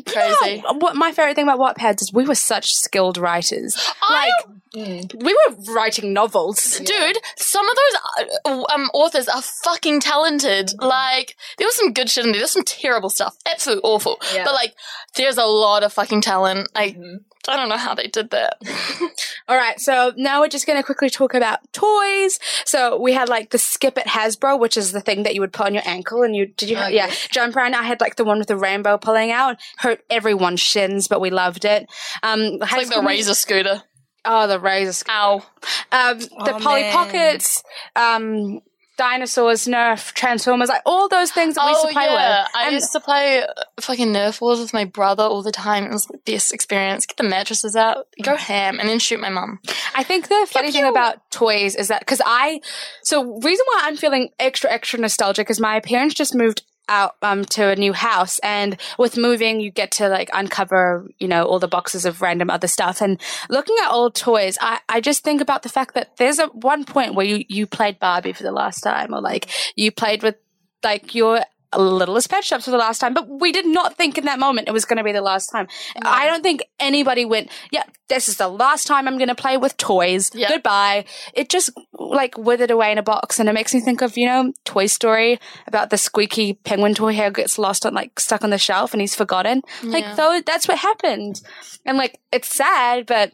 [0.05, 0.55] Crazy.
[0.55, 3.77] You know, what my favorite thing about Wattpads is we were such skilled writers.
[4.01, 6.79] I Like we were writing novels.
[6.79, 10.71] Dude, some of those uh, um, authors are fucking talented.
[10.79, 12.41] Like, there was some good shit in there.
[12.41, 13.35] There's some terrible stuff.
[13.51, 14.19] Absolutely awful.
[14.33, 14.43] Yeah.
[14.45, 14.75] But, like,
[15.15, 16.69] there's a lot of fucking talent.
[16.75, 17.23] I, Mhm.
[17.47, 18.57] I don't know how they did that.
[19.47, 22.37] All right, so now we're just going to quickly talk about toys.
[22.65, 25.53] So we had like the Skip It Hasbro, which is the thing that you would
[25.53, 26.75] put on your ankle, and you did you?
[26.77, 27.13] Oh, yeah, yeah.
[27.31, 27.61] jumper.
[27.61, 29.57] And I had like the one with the rainbow pulling out.
[29.77, 31.89] Hurt everyone's shins, but we loved it.
[32.21, 33.83] Um, It's like the Razor scooter.
[34.25, 34.93] Oh, the razor.
[34.93, 35.43] sc- Ow.
[35.91, 36.93] Um, the Oh, Polly man.
[36.93, 37.63] Pockets.
[37.95, 38.59] Um,
[38.97, 42.41] dinosaurs, Nerf, Transformers, like all those things that we used to play Oh, yeah.
[42.43, 42.51] with.
[42.53, 43.47] I And- used to play uh,
[43.79, 45.85] fucking Nerf wars with my brother all the time.
[45.85, 47.05] It was the best experience.
[47.05, 49.59] Get the mattresses out, go ham, and then shoot my mum.
[49.95, 50.91] I think the funny thing you.
[50.91, 52.59] about toys is that because I,
[53.03, 57.45] so reason why I'm feeling extra extra nostalgic is my parents just moved out um
[57.45, 58.39] to a new house.
[58.39, 62.49] And with moving you get to like uncover you know all the boxes of random
[62.49, 63.01] other stuff.
[63.01, 63.19] And
[63.49, 66.83] looking at old toys i i just think about the fact that there's a one
[66.83, 70.35] point where you you played barbie for the last time or like you played with
[70.83, 71.41] like your
[71.77, 74.67] littlest pet shops for the last time but we did not think in that moment
[74.67, 75.67] it was going to be the last time.
[76.03, 79.55] I don't think anybody went yeah this is the last time i'm going to play
[79.57, 80.31] with toys.
[80.33, 80.49] Yeah.
[80.49, 81.05] goodbye.
[81.33, 84.25] It just like withered away in a box and it makes me think of you
[84.25, 88.49] know toy story about the squeaky penguin toy who gets lost on like stuck on
[88.49, 89.61] the shelf and he's forgotten.
[89.83, 90.15] Like Yeah.
[90.15, 91.39] though that's what happened.
[91.85, 93.33] And like it's sad but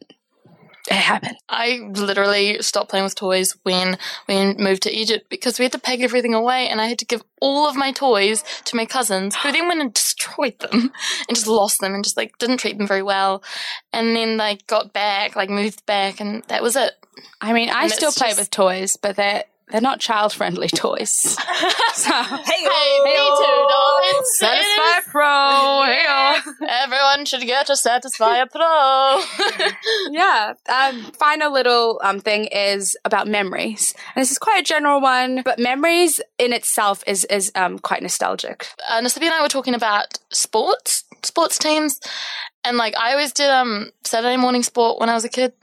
[0.90, 5.64] it happened I literally stopped playing with toys when we moved to Egypt because we
[5.66, 8.76] had to pack everything away and I had to give all of my toys to
[8.76, 10.92] my cousins who then went and destroyed them
[11.28, 13.44] and just lost them and just like didn't treat them very well.
[13.94, 16.94] And then like got back, like moved back and that was it.
[17.42, 20.68] I mean, I still it's play just- with toys, but they're they're not child friendly
[20.74, 21.12] toys.
[21.94, 24.22] so, Hey, Hey, me too, darling.
[24.42, 25.84] Satisfyer Pro.
[25.86, 29.70] Hey, Everyone should get a Satisfyer Pro.
[30.12, 30.54] yeah.
[30.70, 33.94] Um, final little um, thing is about memories.
[34.16, 38.02] And this is quite a general one, but memories in itself is is um, quite
[38.02, 38.68] nostalgic.
[38.90, 42.00] uh, Nosiphi and I were talking about sports, sports teams,
[42.64, 45.54] and like I always did um Saturday morning sport when I was a kid,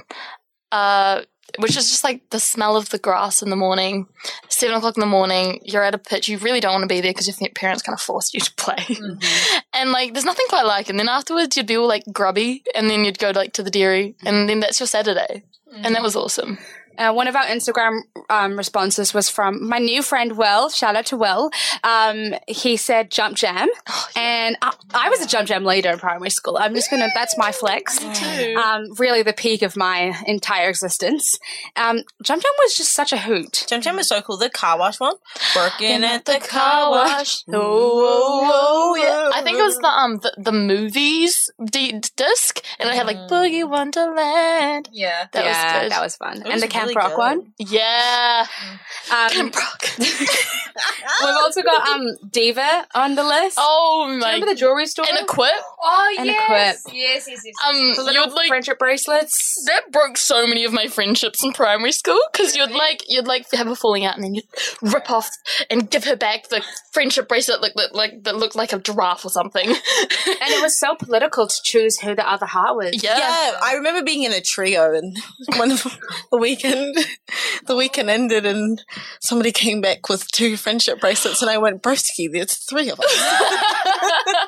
[0.71, 1.23] uh,
[1.59, 4.07] which is just like the smell of the grass in the morning,
[4.49, 5.61] seven o'clock in the morning.
[5.63, 7.95] You're at a pitch, you really don't want to be there because your parents kind
[7.95, 9.59] of forced you to play, mm-hmm.
[9.73, 10.87] and like there's nothing quite like.
[10.87, 10.91] it.
[10.91, 13.71] And then afterwards, you'd be all like grubby, and then you'd go like to the
[13.71, 16.05] dairy, and then that's your Saturday, and that mm.
[16.05, 16.59] was awesome.
[16.99, 20.69] Uh, one of our Instagram um, responses was from my new friend Will.
[20.69, 21.51] Shout out to Will.
[21.85, 23.69] Um, he said jump jam,
[24.17, 26.57] and I, I was a jump jam leader in primary school.
[26.59, 27.09] I'm just gonna.
[27.15, 28.03] That's my flex.
[28.03, 31.39] Um, really, the peak of my entire existence.
[31.77, 33.65] Um, jump jam was just such a hoot.
[33.69, 34.37] Jump Jam was so cool.
[34.37, 35.15] The car wash one.
[35.57, 37.09] Working at the car wash.
[37.09, 37.45] wash.
[37.53, 39.31] Oh, yeah.
[39.35, 43.17] I think it was the um the, the movies d- disc, and it had like
[43.31, 44.89] Boogie Wonderland.
[44.93, 45.27] Yeah.
[45.33, 45.93] That yeah, was good.
[45.93, 46.39] that was fun.
[46.39, 47.19] It and was the Camp really Rock good.
[47.19, 47.53] one.
[47.59, 48.47] yeah,
[49.13, 49.85] Um, Camp Rock.
[49.99, 53.57] we've also got um Diva on the list.
[53.61, 54.33] oh my!
[54.35, 55.05] Remember the jewelry store?
[55.09, 55.51] and Equip.
[55.83, 56.83] Oh, And yes.
[56.85, 56.95] equip.
[56.97, 57.55] Yes, yes, yes.
[57.67, 59.65] Um, the little you'd like friendship bracelets.
[59.67, 63.47] that broke so many of my friendships in primary school because you'd like you'd like
[63.53, 64.45] have a falling out and then you'd
[64.81, 65.29] rip off
[65.71, 66.63] and give her back the
[66.93, 69.69] friendship bracelet like that like that looked like a giraffe or something.
[69.69, 73.03] And it was so political to choose who the other heart was.
[73.03, 73.19] yeah.
[73.19, 75.17] Yeah, I remember being in a trio and
[75.57, 75.83] one of
[76.31, 76.72] the weekend,
[77.67, 78.83] the weekend ended and
[79.21, 83.07] somebody came back with two friendship bracelets and I went, broski, there's three of us.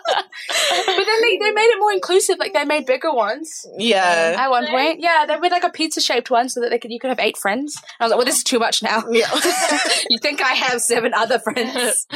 [0.87, 2.39] But then they, they made it more inclusive.
[2.39, 4.35] Like they made bigger ones Yeah.
[4.39, 5.01] at one point.
[5.01, 7.19] Yeah, they made like a pizza shaped one so that they could you could have
[7.19, 7.77] eight friends.
[7.77, 9.05] And I was like, well, this is too much now.
[9.11, 9.31] Yeah.
[10.11, 12.07] you think I have seven other friends?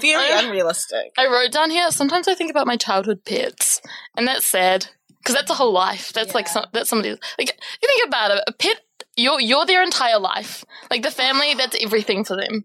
[0.00, 1.12] Very I- unrealistic.
[1.16, 1.90] I wrote down here.
[1.90, 3.80] Sometimes I think about my childhood pets,
[4.16, 4.86] and that's sad
[5.18, 6.12] because that's a whole life.
[6.12, 7.10] That's like some, that's somebody.
[7.38, 8.80] Like you think about it, a pet.
[9.18, 10.64] You're you're their entire life.
[10.90, 12.64] Like the family, that's everything for them.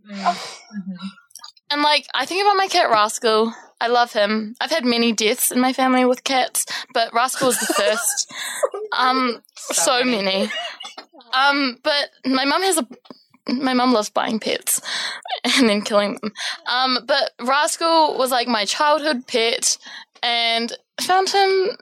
[1.72, 3.54] And like I think about my cat Rascal.
[3.82, 4.56] I love him.
[4.62, 8.34] I've had many deaths in my family with cats, but Rascal was the first.
[8.97, 10.49] um, so, many.
[11.34, 12.88] Um, but my mum has a.
[13.47, 14.80] My mum loves buying pets
[15.43, 16.32] and then killing them.
[16.66, 19.78] Um, but Rascal was like my childhood pet,
[20.22, 21.78] and I found him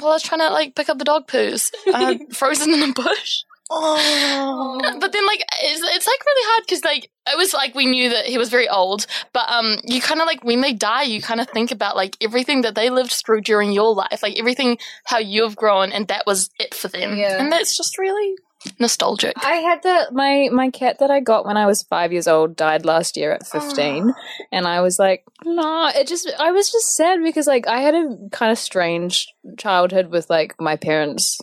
[0.00, 2.92] while I was trying to like pick up the dog poos, uh, frozen in a
[2.92, 3.42] bush.
[3.74, 4.78] Oh.
[5.00, 8.10] But then, like, it's, it's like really hard because, like, it was like we knew
[8.10, 11.20] that he was very old, but um, you kind of like when they die, you
[11.22, 14.78] kind of think about like everything that they lived through during your life, like everything
[15.06, 17.40] how you've grown, and that was it for them, Yeah.
[17.40, 18.34] and that's just really
[18.78, 19.34] nostalgic.
[19.36, 22.56] I had the my my cat that I got when I was five years old
[22.56, 24.12] died last year at fifteen,
[24.50, 27.94] and I was like, no, it just I was just sad because like I had
[27.94, 31.38] a kind of strange childhood with like my parents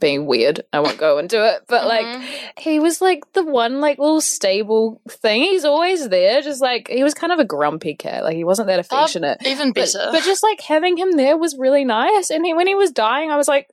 [0.00, 0.62] being weird.
[0.72, 2.22] I won't go into it, but like Mhm.
[2.58, 5.42] he was like the one like little stable thing.
[5.42, 8.24] He's always there, just like he was kind of a grumpy cat.
[8.24, 9.38] Like he wasn't that affectionate.
[9.46, 10.08] even better.
[10.12, 12.30] but just like having him there was really nice.
[12.30, 13.68] And he, when he was dying, I was like,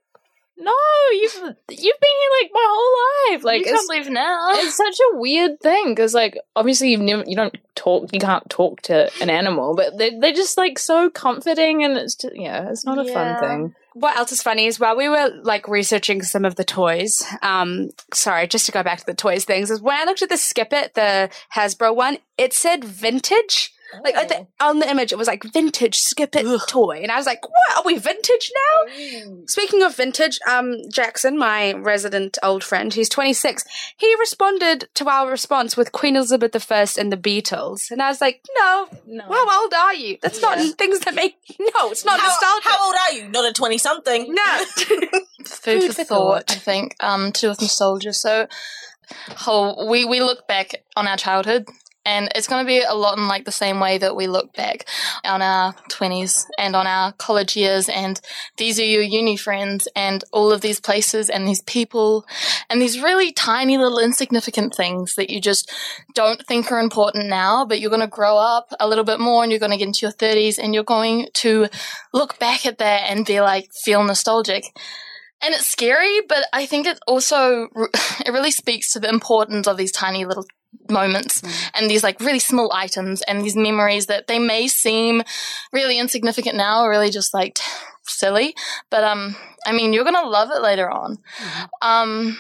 [0.57, 0.73] "No,
[1.11, 3.43] you've you've been here like my whole life.
[3.43, 4.49] Like you it's, can't leave now.
[4.53, 8.49] it's such a weird thing because like obviously you've never you don't talk you can't
[8.49, 12.69] talk to an animal, but they they're just like so comforting and it's just, yeah,
[12.71, 13.13] it's not a Yeah.
[13.13, 13.75] fun thing.
[13.99, 17.89] What else is funny is while we were like researching some of the toys, um,
[18.13, 20.37] sorry, just to go back to the toys things, is when I looked at the
[20.37, 23.73] Skip It, the Hasbro one, it said vintage.
[24.03, 27.25] Like the, on the image, it was like vintage Skip It toy, and I was
[27.25, 32.93] like, "What are we vintage now?" Speaking of vintage, um, Jackson, my resident old friend,
[32.93, 33.63] he's 26,
[33.97, 38.21] he responded to our response with Queen Elizabeth I and the Beatles, and I was
[38.21, 38.87] like, "No,
[39.29, 40.17] how old are you?
[40.21, 43.29] That's not things that make no, it's not How, nostalgia." how old are you?
[43.29, 44.33] Not a 20 something.
[44.33, 44.65] no.
[45.45, 48.13] food for thought, I think, um, to do with nostalgia.
[48.13, 48.47] So,
[49.29, 51.67] whole we we look back on our childhood,
[52.07, 54.53] and it's going to be a lot in like the same way that we look
[54.53, 54.87] back
[55.25, 57.89] on our twenties and on our college years.
[57.89, 58.19] And
[58.55, 62.25] these are your uni friends, and all of these places and these people,
[62.69, 65.69] and these really tiny little insignificant things that you just
[66.15, 69.43] don't think are important now, but you're going to grow up a little bit more,
[69.43, 71.67] and you're going to get into your thirties, and you're going to
[72.13, 74.63] look back at that and be like feel nostalgic
[75.41, 77.67] and it's scary but i think it also
[78.25, 80.45] it really speaks to the importance of these tiny little
[80.89, 81.41] moments
[81.73, 85.21] and these like really small items and these memories that they may seem
[85.73, 87.59] really insignificant now or really just like
[88.03, 88.55] silly
[88.89, 91.17] but um i mean you're gonna love it later on
[91.81, 92.37] um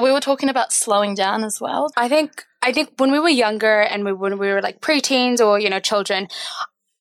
[0.00, 3.28] we were talking about slowing down as well I think I think when we were
[3.28, 6.28] younger and we, when we were like preteens or, you know, children,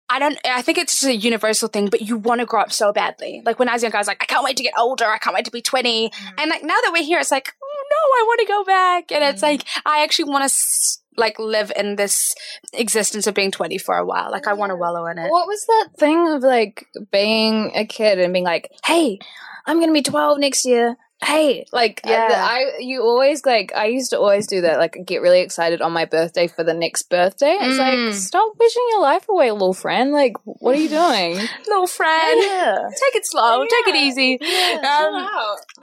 [0.09, 2.71] I don't, I think it's just a universal thing, but you want to grow up
[2.73, 3.41] so badly.
[3.45, 5.05] Like when I was younger, I was like, I can't wait to get older.
[5.05, 6.09] I can't wait to be 20.
[6.09, 6.33] Mm.
[6.39, 7.53] And like now that we're here, it's like,
[7.95, 9.11] I want to go back.
[9.11, 12.33] And it's like, I actually want to s- like live in this
[12.73, 14.31] existence of being 20 for a while.
[14.31, 15.29] Like I want to wallow in it.
[15.29, 19.19] What was that thing of like being a kid and being like, "Hey,
[19.65, 22.29] I'm gonna be 12 next year." Hey, like Yeah.
[22.31, 24.79] yeah, I you always like I used to always do that.
[24.79, 27.57] Like get really excited on my birthday for the next birthday.
[27.61, 28.05] It's Mm.
[28.07, 30.13] like stop wishing your life away, little friend.
[30.13, 31.35] Like what are you doing?
[31.67, 32.41] Little friend.
[32.41, 33.63] yeah, Take it slow.
[33.67, 34.39] Take it easy.
[34.41, 35.27] Um.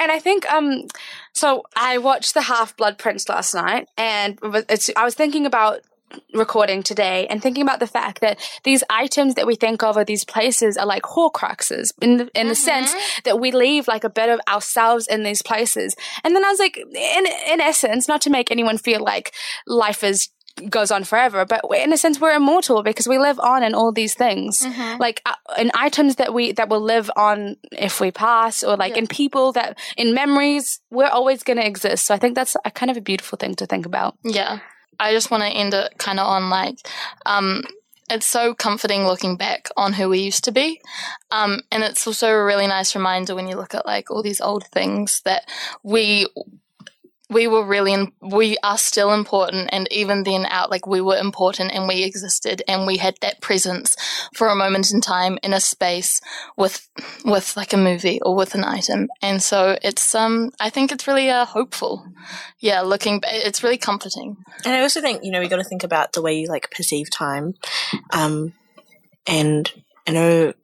[0.00, 0.86] And I think um
[1.38, 5.80] so I watched the Half Blood Prince last night and it's I was thinking about
[6.34, 10.04] recording today and thinking about the fact that these items that we think of or
[10.04, 12.64] these places are like horcruxes in the, in the mm-hmm.
[12.64, 15.94] sense that we leave like a bit of ourselves in these places.
[16.24, 19.32] And then I was like in in essence not to make anyone feel like
[19.66, 20.30] life is
[20.68, 23.92] goes on forever but in a sense we're immortal because we live on in all
[23.92, 24.62] these things.
[24.98, 28.96] Like uh, in items that we that will live on if we pass or like
[28.96, 32.06] in people that in memories we're always going to exist.
[32.06, 34.16] So i think that's a kind of a beautiful thing to think about.
[34.24, 34.60] Yeah.
[35.00, 36.78] I just want to end it kind of on like,
[37.24, 37.62] um,
[38.10, 40.80] it's so comforting looking back on who we used to be.
[41.30, 44.40] Um, and it's also a really nice reminder when you look at like all these
[44.40, 45.48] old things that
[45.82, 46.26] we,
[47.30, 49.68] we were really, in, we are still important.
[49.72, 53.40] And even then out, like we were important and we existed and we had that
[53.40, 53.96] presence
[54.34, 56.20] for a moment in time in a space
[56.56, 56.88] with,
[57.24, 59.08] with like a movie or with an item.
[59.20, 62.06] And so it's, um, I think it's really, uh, hopeful.
[62.60, 62.80] Yeah.
[62.80, 64.36] Looking, it's really comforting.
[64.64, 66.70] And I also think, you know, we got to think about the way you like
[66.70, 67.54] perceive time.
[68.10, 68.54] Um,
[69.26, 69.70] and
[70.06, 70.54] I know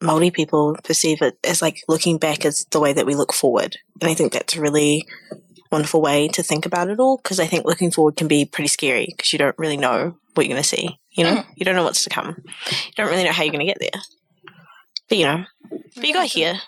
[0.00, 3.76] Maori people perceive it as like looking back as the way that we look forward.
[4.00, 5.06] And I think that's really
[5.72, 8.68] wonderful way to think about it all because I think looking forward can be pretty
[8.68, 10.98] scary because you don't really know what you're going to see.
[11.10, 11.46] You know, mm.
[11.56, 12.36] you don't know what's to come.
[12.70, 14.02] You don't really know how you're going to get there.
[15.08, 16.60] But you know, but you got here.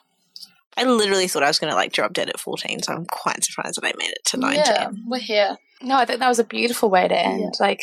[0.76, 3.44] I literally thought I was going to like drop dead at 14, so I'm quite
[3.44, 4.62] surprised that I made it to 19.
[4.64, 5.56] Yeah, we're here.
[5.82, 7.82] no i think that was a beautiful way to end like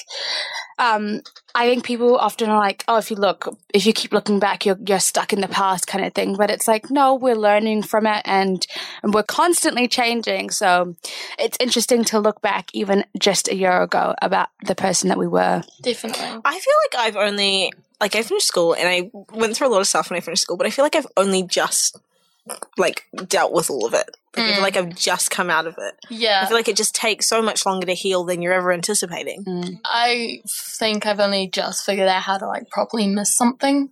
[0.80, 1.22] um
[1.54, 4.66] i think people often are like oh if you look if you keep looking back
[4.66, 7.84] you're you're stuck in the past kind of thing but it's like no we're learning
[7.84, 8.66] from it and,
[9.04, 10.96] and we're constantly changing so
[11.38, 15.28] it's interesting to look back even just a year ago about the person that we
[15.28, 16.26] were Definitely.
[16.44, 19.82] I feel like I've only like I finished school and I went through a lot
[19.82, 22.00] of stuff when I finished school, but I feel like I've only just
[22.78, 24.10] like dealt with all of it.
[24.36, 24.78] Like, I feel like mm.
[24.78, 25.95] I've just come out of it.
[26.10, 26.41] Yeah.
[26.43, 29.43] I feel like it just takes so much longer to heal than you're ever anticipating.
[29.43, 29.80] Mm.
[29.84, 33.89] I think I've only just figured out how to like properly miss something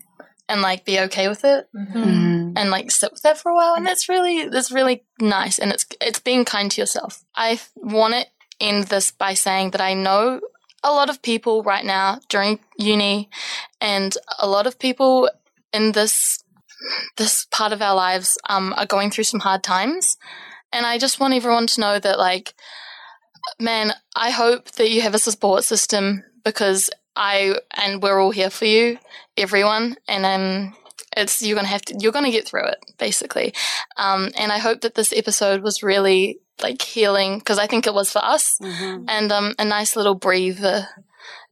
[0.47, 2.03] and like be okay with it mm-hmm.
[2.03, 2.53] Mm.
[2.55, 3.75] and like sit with it for a while.
[3.75, 5.59] And it's really, it's really nice.
[5.59, 7.23] And it's, it's being kind to yourself.
[7.35, 8.25] I want to
[8.61, 10.39] end this by saying that I know
[10.83, 13.29] a lot of people right now during uni
[13.81, 15.29] and a lot of people
[15.73, 16.38] in this,
[17.17, 20.17] this part of our lives, um, are going through some hard times.
[20.71, 22.53] And I just want everyone to know that like,
[23.59, 28.49] man, I hope that you have a support system because I and we're all here
[28.49, 28.97] for you,
[29.35, 30.75] everyone, and um,
[31.17, 33.53] it's you're gonna have to you're gonna get through it basically,
[33.97, 37.93] um, and I hope that this episode was really like healing because I think it
[37.93, 38.57] was for us,
[39.09, 40.87] and um, a nice little breather,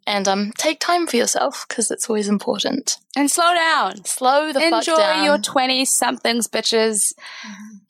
[0.07, 2.97] and um, take time for yourself because it's always important.
[3.15, 5.25] and slow down Slow the fuck enjoy down.
[5.25, 7.13] your 20 somethings bitches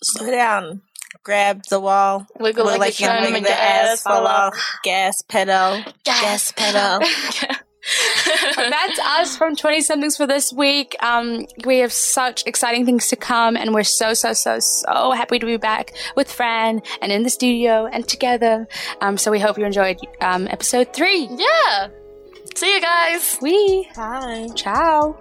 [0.03, 0.81] Slow down.
[1.23, 2.25] Grab the wall.
[2.39, 4.53] Wiggle Wiggle like you're you're trying to make the ass fall off.
[4.83, 5.83] Gas pedal.
[6.03, 7.05] Gas pedal.
[8.55, 10.95] That's us from 20 somethings for this week.
[11.01, 15.39] Um, we have such exciting things to come, and we're so, so, so, so happy
[15.39, 18.67] to be back with Fran and in the studio and together.
[19.01, 21.27] Um, so we hope you enjoyed um, episode three.
[21.31, 21.87] yeah.
[22.57, 23.37] See you guys.
[23.39, 24.47] We Bye.
[24.55, 25.15] ciao.